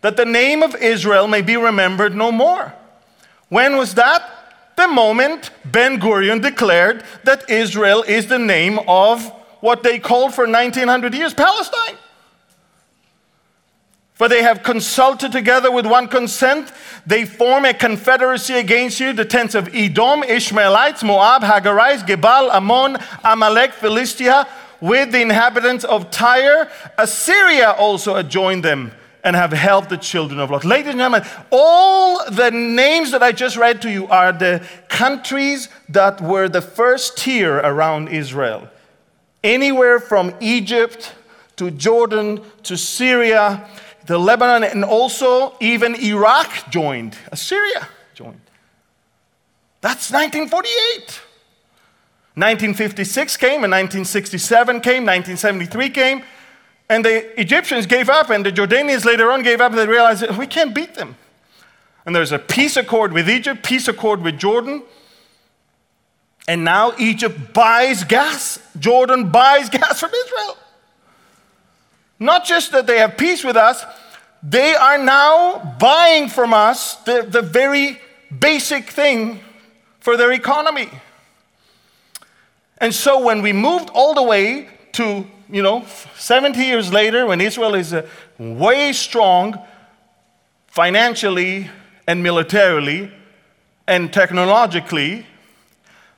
[0.00, 2.72] that the name of Israel may be remembered no more.
[3.48, 4.30] When was that?
[4.76, 9.24] The moment Ben Gurion declared that Israel is the name of
[9.60, 11.96] what they called for 1900 years Palestine.
[14.14, 16.72] For they have consulted together with one consent.
[17.04, 22.96] They form a confederacy against you, the tents of Edom, Ishmaelites, Moab, Hagarites, Gebal, Ammon,
[23.24, 24.46] Amalek, Philistia,
[24.80, 26.70] with the inhabitants of Tyre.
[26.96, 28.92] Assyria also adjoined them
[29.24, 30.64] and have helped the children of Lot.
[30.64, 35.68] Ladies and gentlemen, all the names that I just read to you are the countries
[35.88, 38.68] that were the first tier around Israel.
[39.42, 41.14] Anywhere from Egypt
[41.56, 43.66] to Jordan to Syria
[44.06, 47.16] the Lebanon, and also even Iraq joined.
[47.32, 48.40] Assyria joined.
[49.80, 51.20] That's 1948.
[52.36, 56.22] 1956 came, and 1967 came, 1973 came,
[56.88, 60.28] and the Egyptians gave up, and the Jordanians later on gave up, and they realized
[60.36, 61.16] we can't beat them.
[62.04, 64.82] And there's a peace accord with Egypt, peace accord with Jordan.
[66.46, 68.58] And now Egypt buys gas.
[68.78, 70.58] Jordan buys gas from Israel.
[72.18, 73.84] Not just that they have peace with us,
[74.42, 78.00] they are now buying from us the, the very
[78.38, 79.40] basic thing
[80.00, 80.90] for their economy.
[82.78, 85.84] And so when we moved all the way to, you know,
[86.16, 88.06] 70 years later, when Israel is uh,
[88.38, 89.58] way strong
[90.66, 91.70] financially
[92.06, 93.10] and militarily
[93.86, 95.26] and technologically,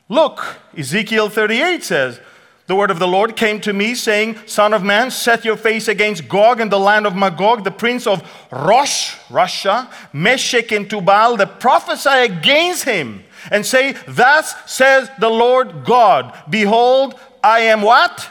[0.09, 2.21] look, Ezekiel 38 says,
[2.67, 5.87] the word of the Lord came to me, saying, Son of man, set your face
[5.87, 11.37] against Gog and the land of Magog, the prince of Rosh, Russia, Meshech and Tubal,
[11.37, 18.29] the prophesy against him, and say, Thus says the Lord God, Behold, I am what?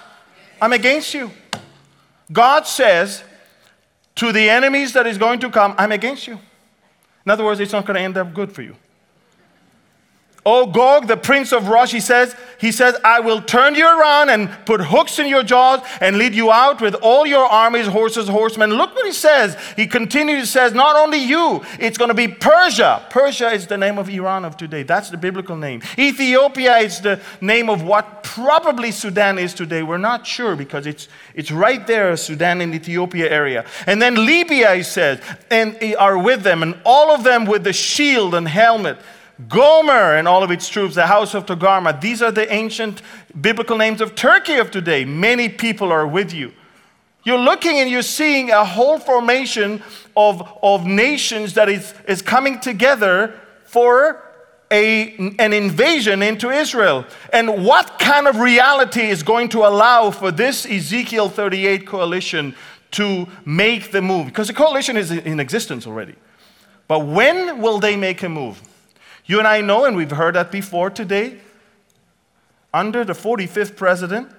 [0.62, 1.32] I'm against you.
[2.32, 3.24] God says
[4.16, 6.40] to the enemies that is going to come, I'm against you.
[7.26, 8.76] In other words, it's not going to end up good for you.
[10.48, 14.30] O Gog, the prince of Rosh, he says, he says, I will turn you around
[14.30, 18.28] and put hooks in your jaws and lead you out with all your armies, horses,
[18.28, 18.70] horsemen.
[18.76, 19.58] Look what he says.
[19.76, 23.06] He continues, he says, not only you, it's going to be Persia.
[23.10, 24.84] Persia is the name of Iran of today.
[24.84, 25.82] That's the biblical name.
[25.98, 29.82] Ethiopia is the name of what probably Sudan is today.
[29.82, 33.66] We're not sure because it's, it's right there, Sudan and Ethiopia area.
[33.88, 35.20] And then Libya, he says,
[35.50, 38.98] and are with them, and all of them with the shield and helmet.
[39.50, 42.00] Gomer and all of its troops, the house of Togarmah.
[42.00, 43.02] These are the ancient
[43.40, 45.06] biblical names of Turkey of today.
[45.06, 46.54] Many people are with you.
[47.24, 49.82] You're looking and you're seeing a whole formation
[50.16, 53.34] of, of nations that is, is coming together
[53.66, 54.22] for
[54.72, 57.06] a, an invasion into Israel.
[57.34, 62.56] And what kind of reality is going to allow for this Ezekiel 38 coalition
[62.92, 64.28] to make the move?
[64.28, 66.16] Because the coalition is in existence already.
[66.88, 68.62] But when will they make a move?
[69.26, 71.40] You and I know, and we've heard that before today,
[72.74, 74.30] under the 45th president,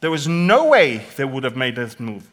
[0.00, 2.28] there was no way they would have made this move.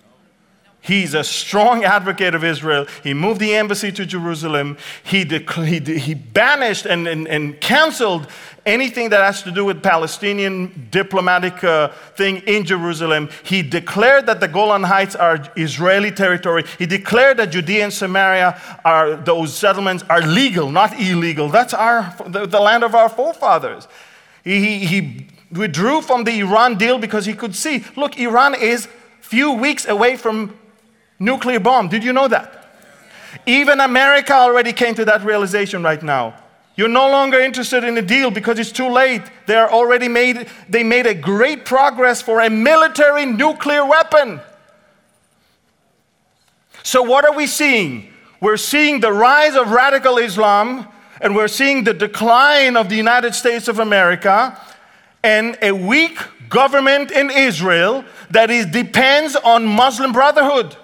[0.80, 2.88] He's a strong advocate of Israel.
[3.04, 4.78] He moved the embassy to Jerusalem.
[5.04, 8.28] He, he, he banished and, and, and canceled
[8.66, 13.30] anything that has to do with Palestinian diplomatic uh, thing in Jerusalem.
[13.44, 16.64] He declared that the Golan Heights are Israeli territory.
[16.78, 21.50] He declared that Judea and Samaria are those settlements are legal, not illegal.
[21.50, 23.88] That's our the, the land of our forefathers.
[24.44, 28.88] He, he withdrew from the Iran deal because he could see, look, Iran is
[29.22, 30.58] few weeks away from
[31.20, 31.88] nuclear bomb.
[31.89, 32.65] Did you know that?
[33.45, 36.36] Even America already came to that realization right now.
[36.76, 39.24] You're no longer interested in a deal because it's too late.
[39.47, 44.39] They are already made they made a great progress for a military nuclear weapon.
[46.84, 48.13] So what are we seeing?
[48.39, 50.88] We're seeing the rise of radical Islam
[51.20, 54.59] and we're seeing the decline of the United States of America
[55.24, 60.76] and a weak government in Israel that is, depends on Muslim Brotherhood.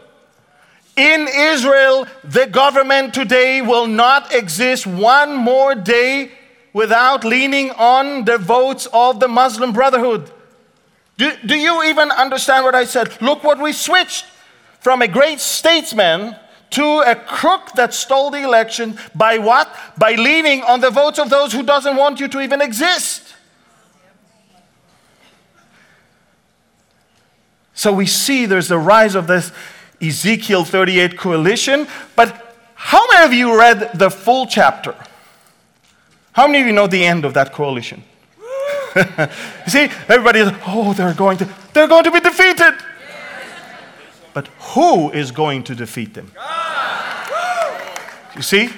[0.96, 6.32] In Israel, the government today will not exist one more day
[6.72, 10.32] without leaning on the votes of the Muslim Brotherhood.
[11.18, 13.22] Do, do you even understand what I said?
[13.22, 14.26] Look what we switched
[14.80, 16.36] from a great statesman
[16.72, 19.74] to a crook that stole the election by what?
[19.98, 23.36] By leaning on the votes of those who doesn't want you to even exist.
[27.76, 29.52] So we see there's the rise of this
[30.04, 31.88] Ezekiel 38 coalition.
[32.16, 34.95] But how many of you read the full chapter?
[36.34, 38.04] How many of you know the end of that coalition?
[38.95, 39.04] you
[39.68, 42.74] see, everybody is, oh, they're going to, they're going to be defeated.
[44.34, 46.32] But who is going to defeat them?
[48.36, 48.70] You see?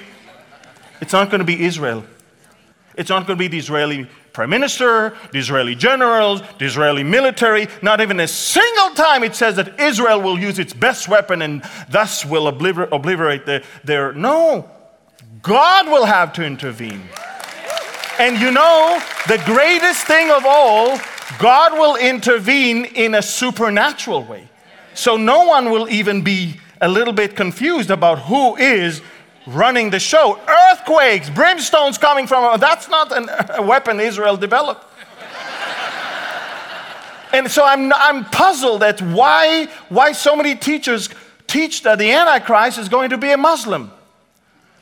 [1.00, 2.04] It's not going to be Israel.
[2.94, 4.06] It's not going to be the Israeli
[4.36, 7.68] prime minister, the Israeli generals, the Israeli military.
[7.80, 11.62] Not even a single time it says that Israel will use its best weapon and
[11.88, 14.12] thus will obliter- obliterate the, their.
[14.12, 14.70] No.
[15.40, 17.08] God will have to intervene.
[18.18, 20.98] And you know, the greatest thing of all,
[21.38, 24.50] God will intervene in a supernatural way.
[24.92, 29.00] So no one will even be a little bit confused about who is
[29.46, 30.38] running the show.
[30.48, 34.84] Earthquakes, brimstones coming from, that's not an, a weapon Israel developed.
[37.32, 41.08] and so I'm, I'm puzzled at why, why so many teachers
[41.46, 43.92] teach that the Antichrist is going to be a Muslim.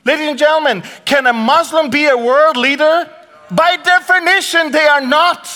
[0.04, 3.10] Ladies and gentlemen, can a Muslim be a world leader?
[3.50, 5.48] By definition, they are not.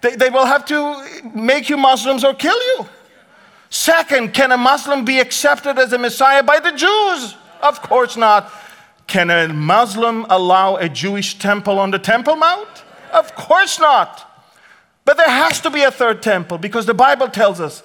[0.00, 2.86] They, they will have to make you Muslims or kill you.
[3.70, 7.34] Second, can a Muslim be accepted as a Messiah by the Jews?
[7.64, 8.52] Of course not.
[9.06, 12.84] Can a Muslim allow a Jewish temple on the Temple Mount?
[13.10, 14.30] Of course not.
[15.06, 17.82] But there has to be a third temple because the Bible tells us.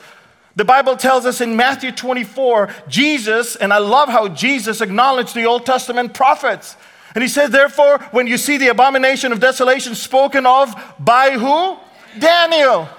[0.55, 5.45] The Bible tells us in Matthew 24, Jesus, and I love how Jesus acknowledged the
[5.45, 6.75] Old Testament prophets.
[7.15, 11.77] And he says, therefore, when you see the abomination of desolation spoken of by who?
[12.19, 12.89] Daniel,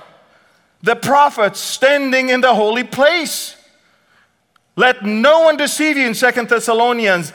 [0.82, 3.56] the prophet standing in the holy place.
[4.80, 7.34] Let no one deceive you in Second Thessalonians.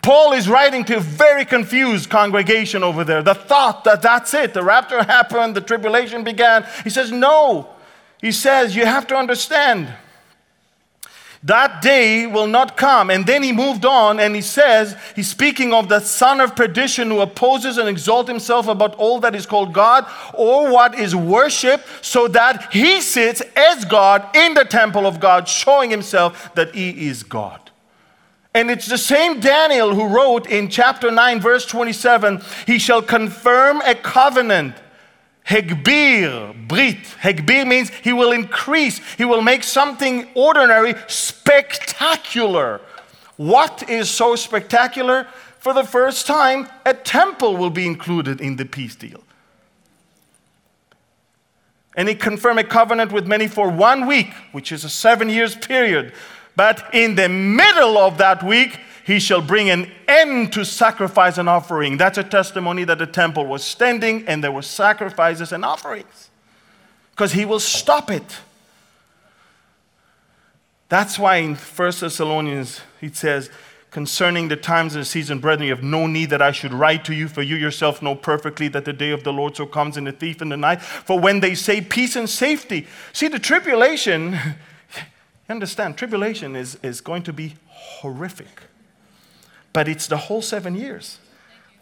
[0.00, 3.20] Paul is writing to a very confused congregation over there.
[3.20, 6.64] The thought that that's it, the rapture happened, the tribulation began.
[6.84, 7.70] He says, No.
[8.20, 9.92] He says, You have to understand
[11.44, 13.10] that day will not come.
[13.10, 17.08] And then he moved on and he says, he's speaking of the son of perdition
[17.08, 21.84] who opposes and exalts himself about all that is called God or what is worship,
[22.00, 27.08] so that he sits as God in the temple of God, showing himself that he
[27.08, 27.60] is God.
[28.54, 33.82] And it's the same Daniel who wrote in chapter 9, verse 27 He shall confirm
[33.82, 34.76] a covenant
[35.46, 36.96] Hegbir, Brit.
[37.20, 42.80] Hegbir means he will increase, he will make something ordinary spectacular.
[43.36, 45.26] What is so spectacular?
[45.58, 49.22] For the first time, a temple will be included in the peace deal.
[51.96, 55.54] And he confirmed a covenant with many for one week, which is a seven years
[55.54, 56.12] period.
[56.56, 61.46] But in the middle of that week, he shall bring an end to sacrifice and
[61.46, 61.98] offering.
[61.98, 66.30] That's a testimony that the temple was standing and there were sacrifices and offerings.
[67.10, 68.38] Because he will stop it.
[70.88, 73.50] That's why in 1 Thessalonians it says,
[73.90, 77.04] concerning the times and the season, brethren, you have no need that I should write
[77.04, 79.98] to you, for you yourself know perfectly that the day of the Lord so comes
[79.98, 80.80] in the thief in the night.
[80.80, 84.38] For when they say peace and safety, see the tribulation,
[85.48, 88.62] understand, tribulation is, is going to be horrific
[89.74, 91.18] but it's the whole seven years.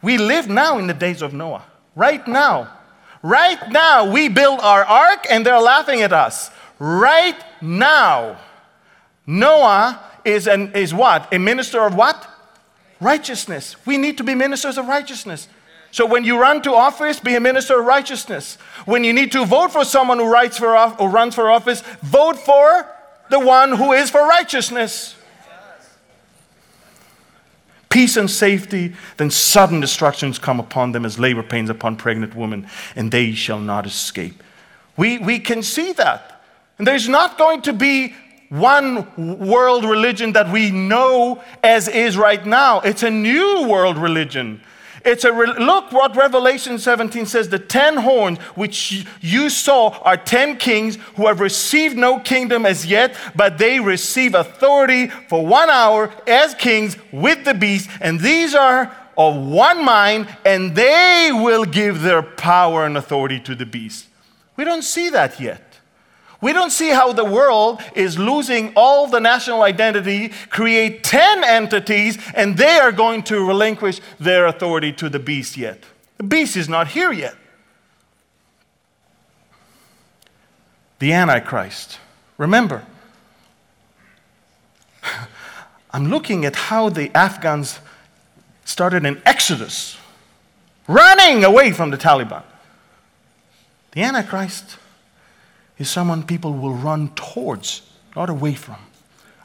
[0.03, 1.63] We live now in the days of Noah.
[1.95, 2.77] Right now.
[3.23, 6.51] Right now, we build our ark and they're laughing at us.
[6.81, 8.39] Right now.
[9.27, 11.33] Noah is, an, is what?
[11.33, 12.29] A minister of what?
[13.01, 13.77] Righteousness.
[13.87, 15.47] We need to be ministers of righteousness.
[15.93, 18.57] So when you run to office, be a minister of righteousness.
[18.87, 22.39] When you need to vote for someone who, writes for, or runs for office, vote
[22.39, 22.89] for
[23.29, 25.15] the one who is for righteousness
[27.93, 32.67] peace and safety, then sudden destructions come upon them as labor pains upon pregnant women,
[32.97, 34.43] and they shall not escape.
[34.97, 36.43] We, we can see that.
[36.79, 38.15] And there's not going to be
[38.49, 42.81] one world religion that we know as is right now.
[42.81, 44.63] It's a new world religion
[45.05, 50.17] it's a re- look what Revelation 17 says the ten horns which you saw are
[50.17, 55.71] ten kings who have received no kingdom as yet, but they receive authority for one
[55.71, 61.65] hour as kings with the beast, and these are of one mind, and they will
[61.65, 64.07] give their power and authority to the beast.
[64.57, 65.72] We don't see that yet.
[66.43, 72.19] We don't see how the world is losing all the national identity, create 10 entities,
[72.35, 75.85] and they are going to relinquish their authority to the beast yet.
[76.17, 77.37] The beast is not here yet.
[80.99, 82.01] The Antichrist.
[82.39, 82.83] Remember,
[85.93, 87.79] I'm looking at how the Afghans
[88.65, 89.97] started an exodus,
[90.89, 92.43] running away from the Taliban.
[93.93, 94.79] The Antichrist
[95.79, 97.83] is someone people will run towards,
[98.15, 98.79] not away from,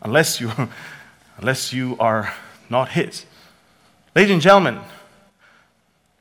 [0.02, 0.52] unless you,
[1.38, 2.34] unless you are
[2.70, 3.26] not his.
[4.16, 4.80] Ladies and gentlemen,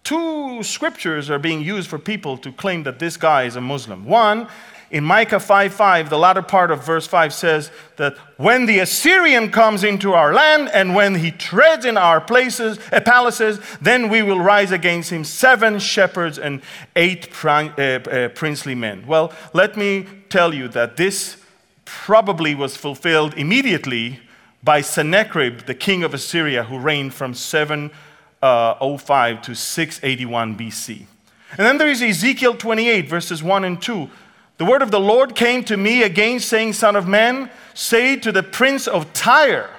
[0.04, 4.04] two scriptures are being used for people to claim that this guy is a Muslim.
[4.04, 4.48] One,
[4.90, 9.50] in Micah 5 5, the latter part of verse 5 says that when the Assyrian
[9.50, 14.22] comes into our land and when he treads in our places, uh, palaces, then we
[14.22, 16.62] will rise against him seven shepherds and
[16.94, 19.04] eight pri- uh, uh, princely men.
[19.06, 21.42] Well, let me tell you that this
[21.84, 24.20] probably was fulfilled immediately
[24.62, 31.06] by Sennacherib, the king of Assyria, who reigned from 705 to 681 BC.
[31.52, 34.10] And then there is Ezekiel 28, verses 1 and 2.
[34.58, 38.32] The word of the Lord came to me again, saying, Son of man, say to
[38.32, 39.70] the prince of Tyre,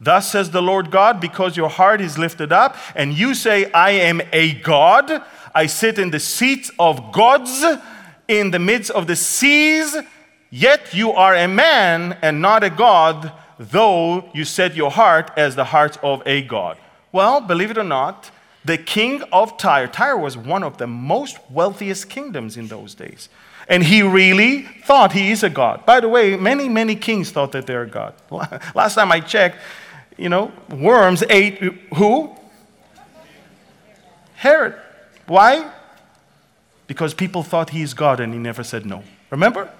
[0.00, 3.90] Thus says the Lord God, because your heart is lifted up, and you say, I
[3.90, 5.22] am a God.
[5.54, 7.64] I sit in the seats of gods
[8.26, 9.94] in the midst of the seas,
[10.48, 15.54] yet you are a man and not a God, though you set your heart as
[15.54, 16.78] the heart of a God.
[17.12, 18.30] Well, believe it or not,
[18.64, 23.28] the king of Tyre, Tyre was one of the most wealthiest kingdoms in those days.
[23.70, 25.86] And he really thought he is a god.
[25.86, 28.14] By the way, many, many kings thought that they're a god.
[28.74, 29.58] Last time I checked,
[30.18, 31.58] you know, worms ate
[31.94, 32.36] who?
[34.34, 34.74] Herod.
[35.28, 35.70] Why?
[36.88, 39.04] Because people thought he is God and he never said no.
[39.30, 39.70] Remember?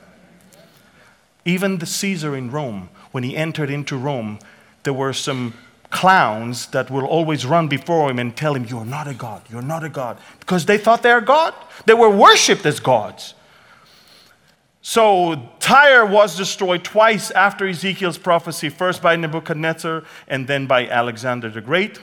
[1.45, 4.39] Even the Caesar in Rome, when he entered into Rome,
[4.85, 5.55] there were some
[5.91, 9.63] clowns that will always run before him and tell him, You're not a God, you're
[9.63, 10.19] not a God.
[10.39, 11.55] Because they thought they're God.
[11.87, 13.35] They were worshipped as gods.
[14.83, 21.51] So Tyre was destroyed twice after Ezekiel's prophecy, first by Nebuchadnezzar and then by Alexander
[21.51, 22.01] the Great.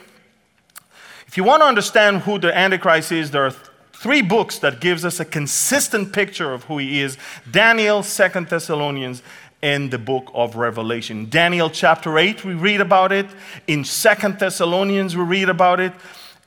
[1.26, 3.54] If you want to understand who the Antichrist is, there are
[3.94, 7.18] three books that gives us a consistent picture of who he is
[7.50, 9.24] Daniel, Second Thessalonians,
[9.64, 11.30] and the book of Revelation.
[11.30, 13.26] Daniel chapter 8, we read about it.
[13.66, 15.94] In Second Thessalonians, we read about it.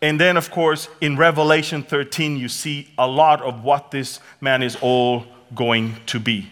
[0.00, 4.62] And then, of course, in Revelation 13, you see a lot of what this man
[4.62, 6.48] is all going to be.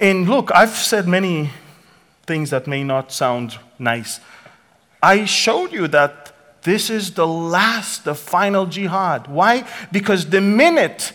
[0.00, 1.50] And look, I've said many
[2.26, 4.20] things that may not sound nice.
[5.02, 6.32] I showed you that
[6.62, 9.26] this is the last, the final jihad.
[9.26, 9.66] Why?
[9.90, 11.12] Because the minute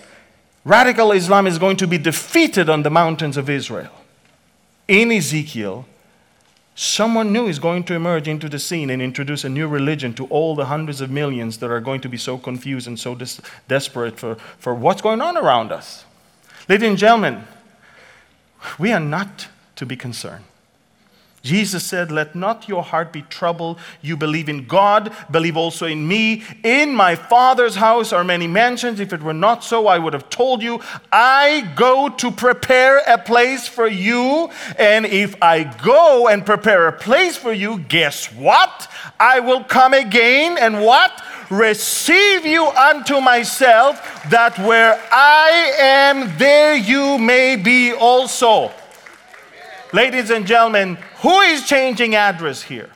[0.66, 3.92] radical Islam is going to be defeated on the mountains of Israel,
[4.88, 5.86] in Ezekiel,
[6.76, 10.26] someone new is going to emerge into the scene and introduce a new religion to
[10.26, 13.42] all the hundreds of millions that are going to be so confused and so des-
[13.68, 16.06] desperate for, for what's going on around us.
[16.70, 17.44] Ladies and gentlemen,
[18.80, 20.46] we are not to be concerned.
[21.44, 23.78] Jesus said, Let not your heart be troubled.
[24.02, 26.42] You believe in God, believe also in me.
[26.64, 29.02] In my Father's house are many mansions.
[29.02, 30.80] If it were not so, I would have told you.
[31.12, 34.50] I go to prepare a place for you.
[34.80, 38.90] And if I go and prepare a place for you, guess what?
[39.20, 41.22] I will come again and what?
[41.50, 48.72] receive you unto myself, that where I am, there you may be also.
[49.94, 52.90] Ladies and gentlemen, who is changing address here?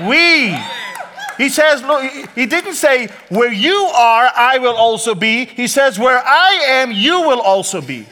[0.00, 0.56] We.
[1.36, 2.02] He says, look,
[2.34, 5.44] he didn't say, where you are, I will also be.
[5.44, 8.06] He says, where I am, you will also be.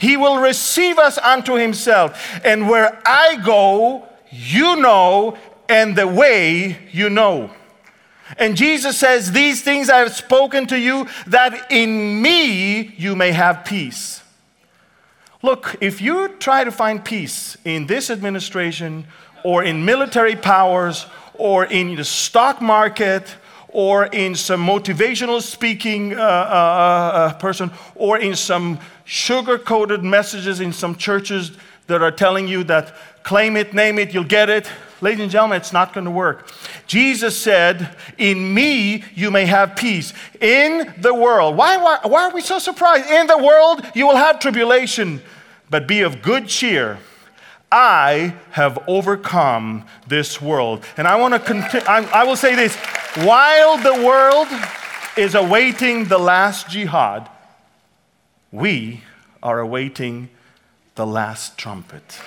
[0.00, 2.40] He will receive us unto himself.
[2.44, 5.36] And where I go, you know,
[5.68, 7.50] and the way you know.
[8.38, 13.32] And Jesus says, These things I have spoken to you, that in me you may
[13.32, 14.22] have peace.
[15.42, 19.06] Look, if you try to find peace in this administration
[19.42, 23.36] or in military powers or in the stock market
[23.68, 30.60] or in some motivational speaking uh, uh, uh, person or in some sugar coated messages
[30.60, 31.52] in some churches
[31.86, 34.70] that are telling you that claim it, name it, you'll get it.
[35.00, 36.52] Ladies and gentlemen, it's not going to work.
[36.86, 40.12] Jesus said, In me you may have peace.
[40.40, 41.56] In the world.
[41.56, 43.08] Why, why, why are we so surprised?
[43.08, 45.22] In the world you will have tribulation,
[45.70, 46.98] but be of good cheer.
[47.72, 50.84] I have overcome this world.
[50.96, 52.76] And I want to continue, I will say this
[53.16, 54.48] while the world
[55.16, 57.28] is awaiting the last jihad,
[58.52, 59.02] we
[59.42, 60.28] are awaiting
[60.96, 62.20] the last trumpet.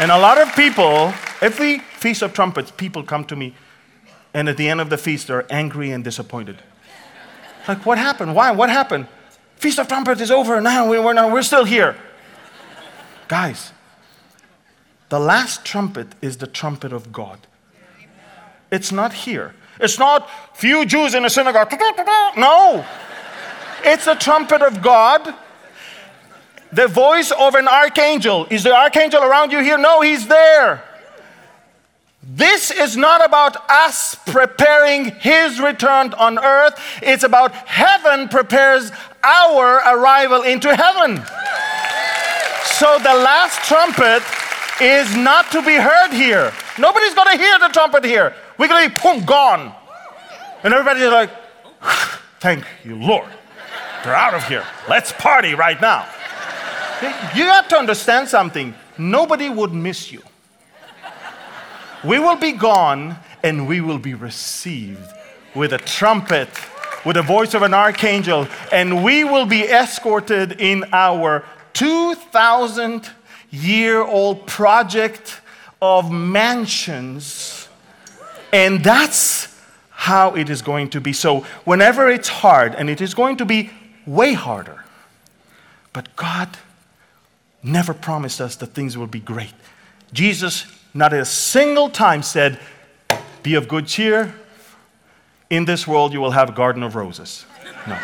[0.00, 3.54] And a lot of people, every Feast of Trumpets, people come to me,
[4.32, 6.56] and at the end of the feast, they're angry and disappointed.
[7.68, 8.34] Like, what happened?
[8.34, 8.50] Why?
[8.50, 9.08] What happened?
[9.56, 10.88] Feast of Trumpets is over now.
[10.88, 11.96] We're, not, we're still here.
[13.28, 13.72] Guys,
[15.10, 17.46] the last trumpet is the trumpet of God.
[18.72, 19.54] It's not here.
[19.78, 21.70] It's not few Jews in a synagogue.
[22.38, 22.86] No.
[23.84, 25.34] It's the trumpet of God
[26.72, 28.46] the voice of an archangel.
[28.50, 29.78] Is the archangel around you here?
[29.78, 30.84] No, he's there.
[32.22, 36.80] This is not about us preparing his return on earth.
[37.02, 38.92] It's about heaven prepares
[39.24, 41.16] our arrival into heaven.
[42.64, 44.22] So the last trumpet
[44.80, 46.52] is not to be heard here.
[46.78, 48.34] Nobody's going to hear the trumpet here.
[48.58, 49.74] We're going to be boom, gone.
[50.62, 51.30] And everybody's like,
[52.38, 53.28] thank you, Lord.
[54.04, 54.64] They're out of here.
[54.88, 56.06] Let's party right now.
[57.34, 58.74] You have to understand something.
[58.98, 60.22] Nobody would miss you.
[62.04, 65.10] We will be gone and we will be received
[65.54, 66.48] with a trumpet,
[67.04, 73.10] with the voice of an archangel, and we will be escorted in our 2,000
[73.50, 75.40] year old project
[75.80, 77.68] of mansions.
[78.52, 79.58] And that's
[79.90, 81.12] how it is going to be.
[81.12, 83.70] So, whenever it's hard, and it is going to be
[84.06, 84.84] way harder,
[85.92, 86.48] but God
[87.62, 89.54] never promised us that things would be great.
[90.12, 92.58] Jesus, not a single time, said,
[93.42, 94.34] Be of good cheer.
[95.48, 97.44] In this world, you will have a garden of roses.
[97.86, 97.98] No.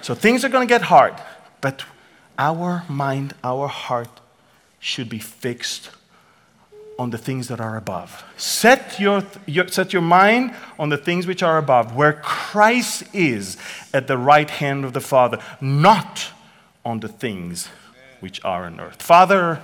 [0.00, 1.14] So things are going to get hard,
[1.60, 1.84] but
[2.38, 4.20] our mind, our heart
[4.78, 5.90] should be fixed
[6.98, 8.24] on the things that are above.
[8.36, 13.56] Set your, your, set your mind on the things which are above, where Christ is
[13.92, 16.28] at the right hand of the Father, not
[16.84, 17.68] on the things
[18.20, 19.02] which are on earth.
[19.02, 19.60] Father,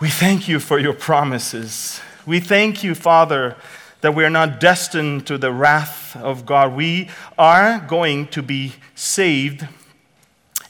[0.00, 2.00] we thank you for your promises.
[2.26, 3.56] We thank you, Father,
[4.00, 6.74] that we are not destined to the wrath of God.
[6.74, 9.66] We are going to be saved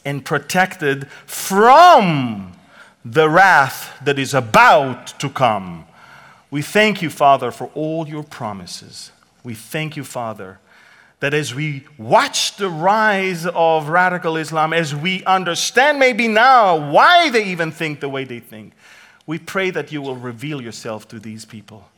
[0.04, 2.52] and protected from
[3.04, 5.84] the wrath that is about to come.
[6.50, 9.12] We thank you, Father, for all your promises.
[9.44, 10.58] We thank you, Father,
[11.20, 17.30] that as we watch the rise of radical Islam, as we understand maybe now why
[17.30, 18.72] they even think the way they think,
[19.26, 21.88] we pray that you will reveal yourself to these people.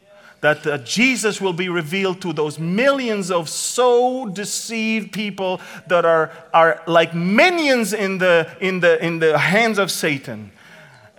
[0.41, 6.33] That uh, Jesus will be revealed to those millions of so deceived people that are,
[6.55, 10.51] are like minions in the, in, the, in the hands of Satan.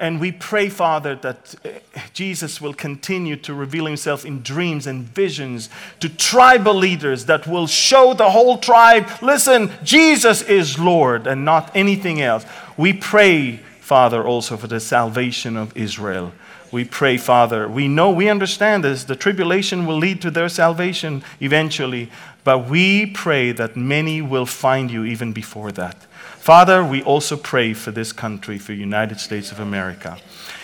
[0.01, 5.03] And we pray, Father, that uh, Jesus will continue to reveal himself in dreams and
[5.03, 11.45] visions to tribal leaders that will show the whole tribe listen, Jesus is Lord and
[11.45, 12.43] not anything else.
[12.77, 16.33] We pray, Father, also for the salvation of Israel.
[16.71, 19.03] We pray, Father, we know, we understand this.
[19.03, 22.09] The tribulation will lead to their salvation eventually,
[22.43, 26.07] but we pray that many will find you even before that.
[26.41, 30.17] Father, we also pray for this country, for United States of America.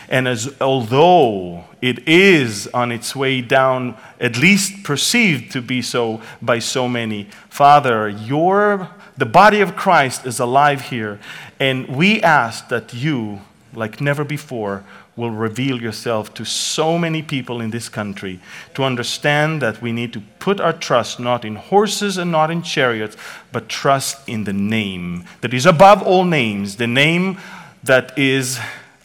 [0.09, 6.19] And as although it is on its way down, at least perceived to be so
[6.41, 11.19] by so many, Father, your the body of Christ is alive here,
[11.59, 14.83] and we ask that you, like never before,
[15.17, 18.39] will reveal yourself to so many people in this country
[18.75, 22.61] to understand that we need to put our trust not in horses and not in
[22.61, 23.17] chariots,
[23.51, 27.37] but trust in the name that is above all names, the name
[27.83, 28.59] that is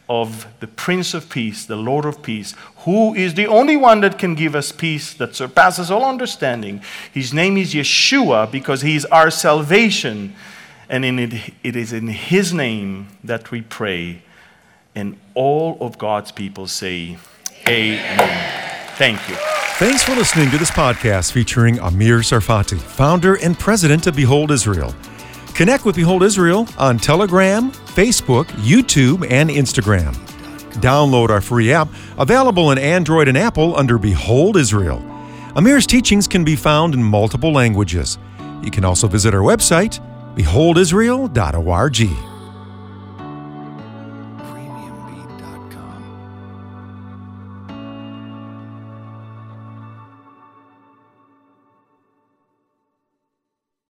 [0.09, 2.55] of the Prince of Peace, the Lord of Peace,
[2.85, 6.83] who is the only one that can give us peace that surpasses all understanding.
[7.13, 10.35] His name is Yeshua because he is our salvation.
[10.91, 14.23] And in it, it is in his name that we pray.
[14.95, 17.17] And all of God's people say,
[17.69, 18.63] Amen.
[18.97, 19.37] Thank you.
[19.77, 24.95] Thanks for listening to this podcast featuring Amir Tsarfati, founder and president of Behold Israel.
[25.55, 30.15] Connect with Behold Israel on Telegram, Facebook, YouTube, and Instagram.
[30.81, 34.99] Download our free app, available in Android and Apple under Behold Israel.
[35.57, 38.19] Amir's teachings can be found in multiple languages.
[38.63, 40.01] You can also visit our website,
[40.37, 42.32] beholdisrael.org.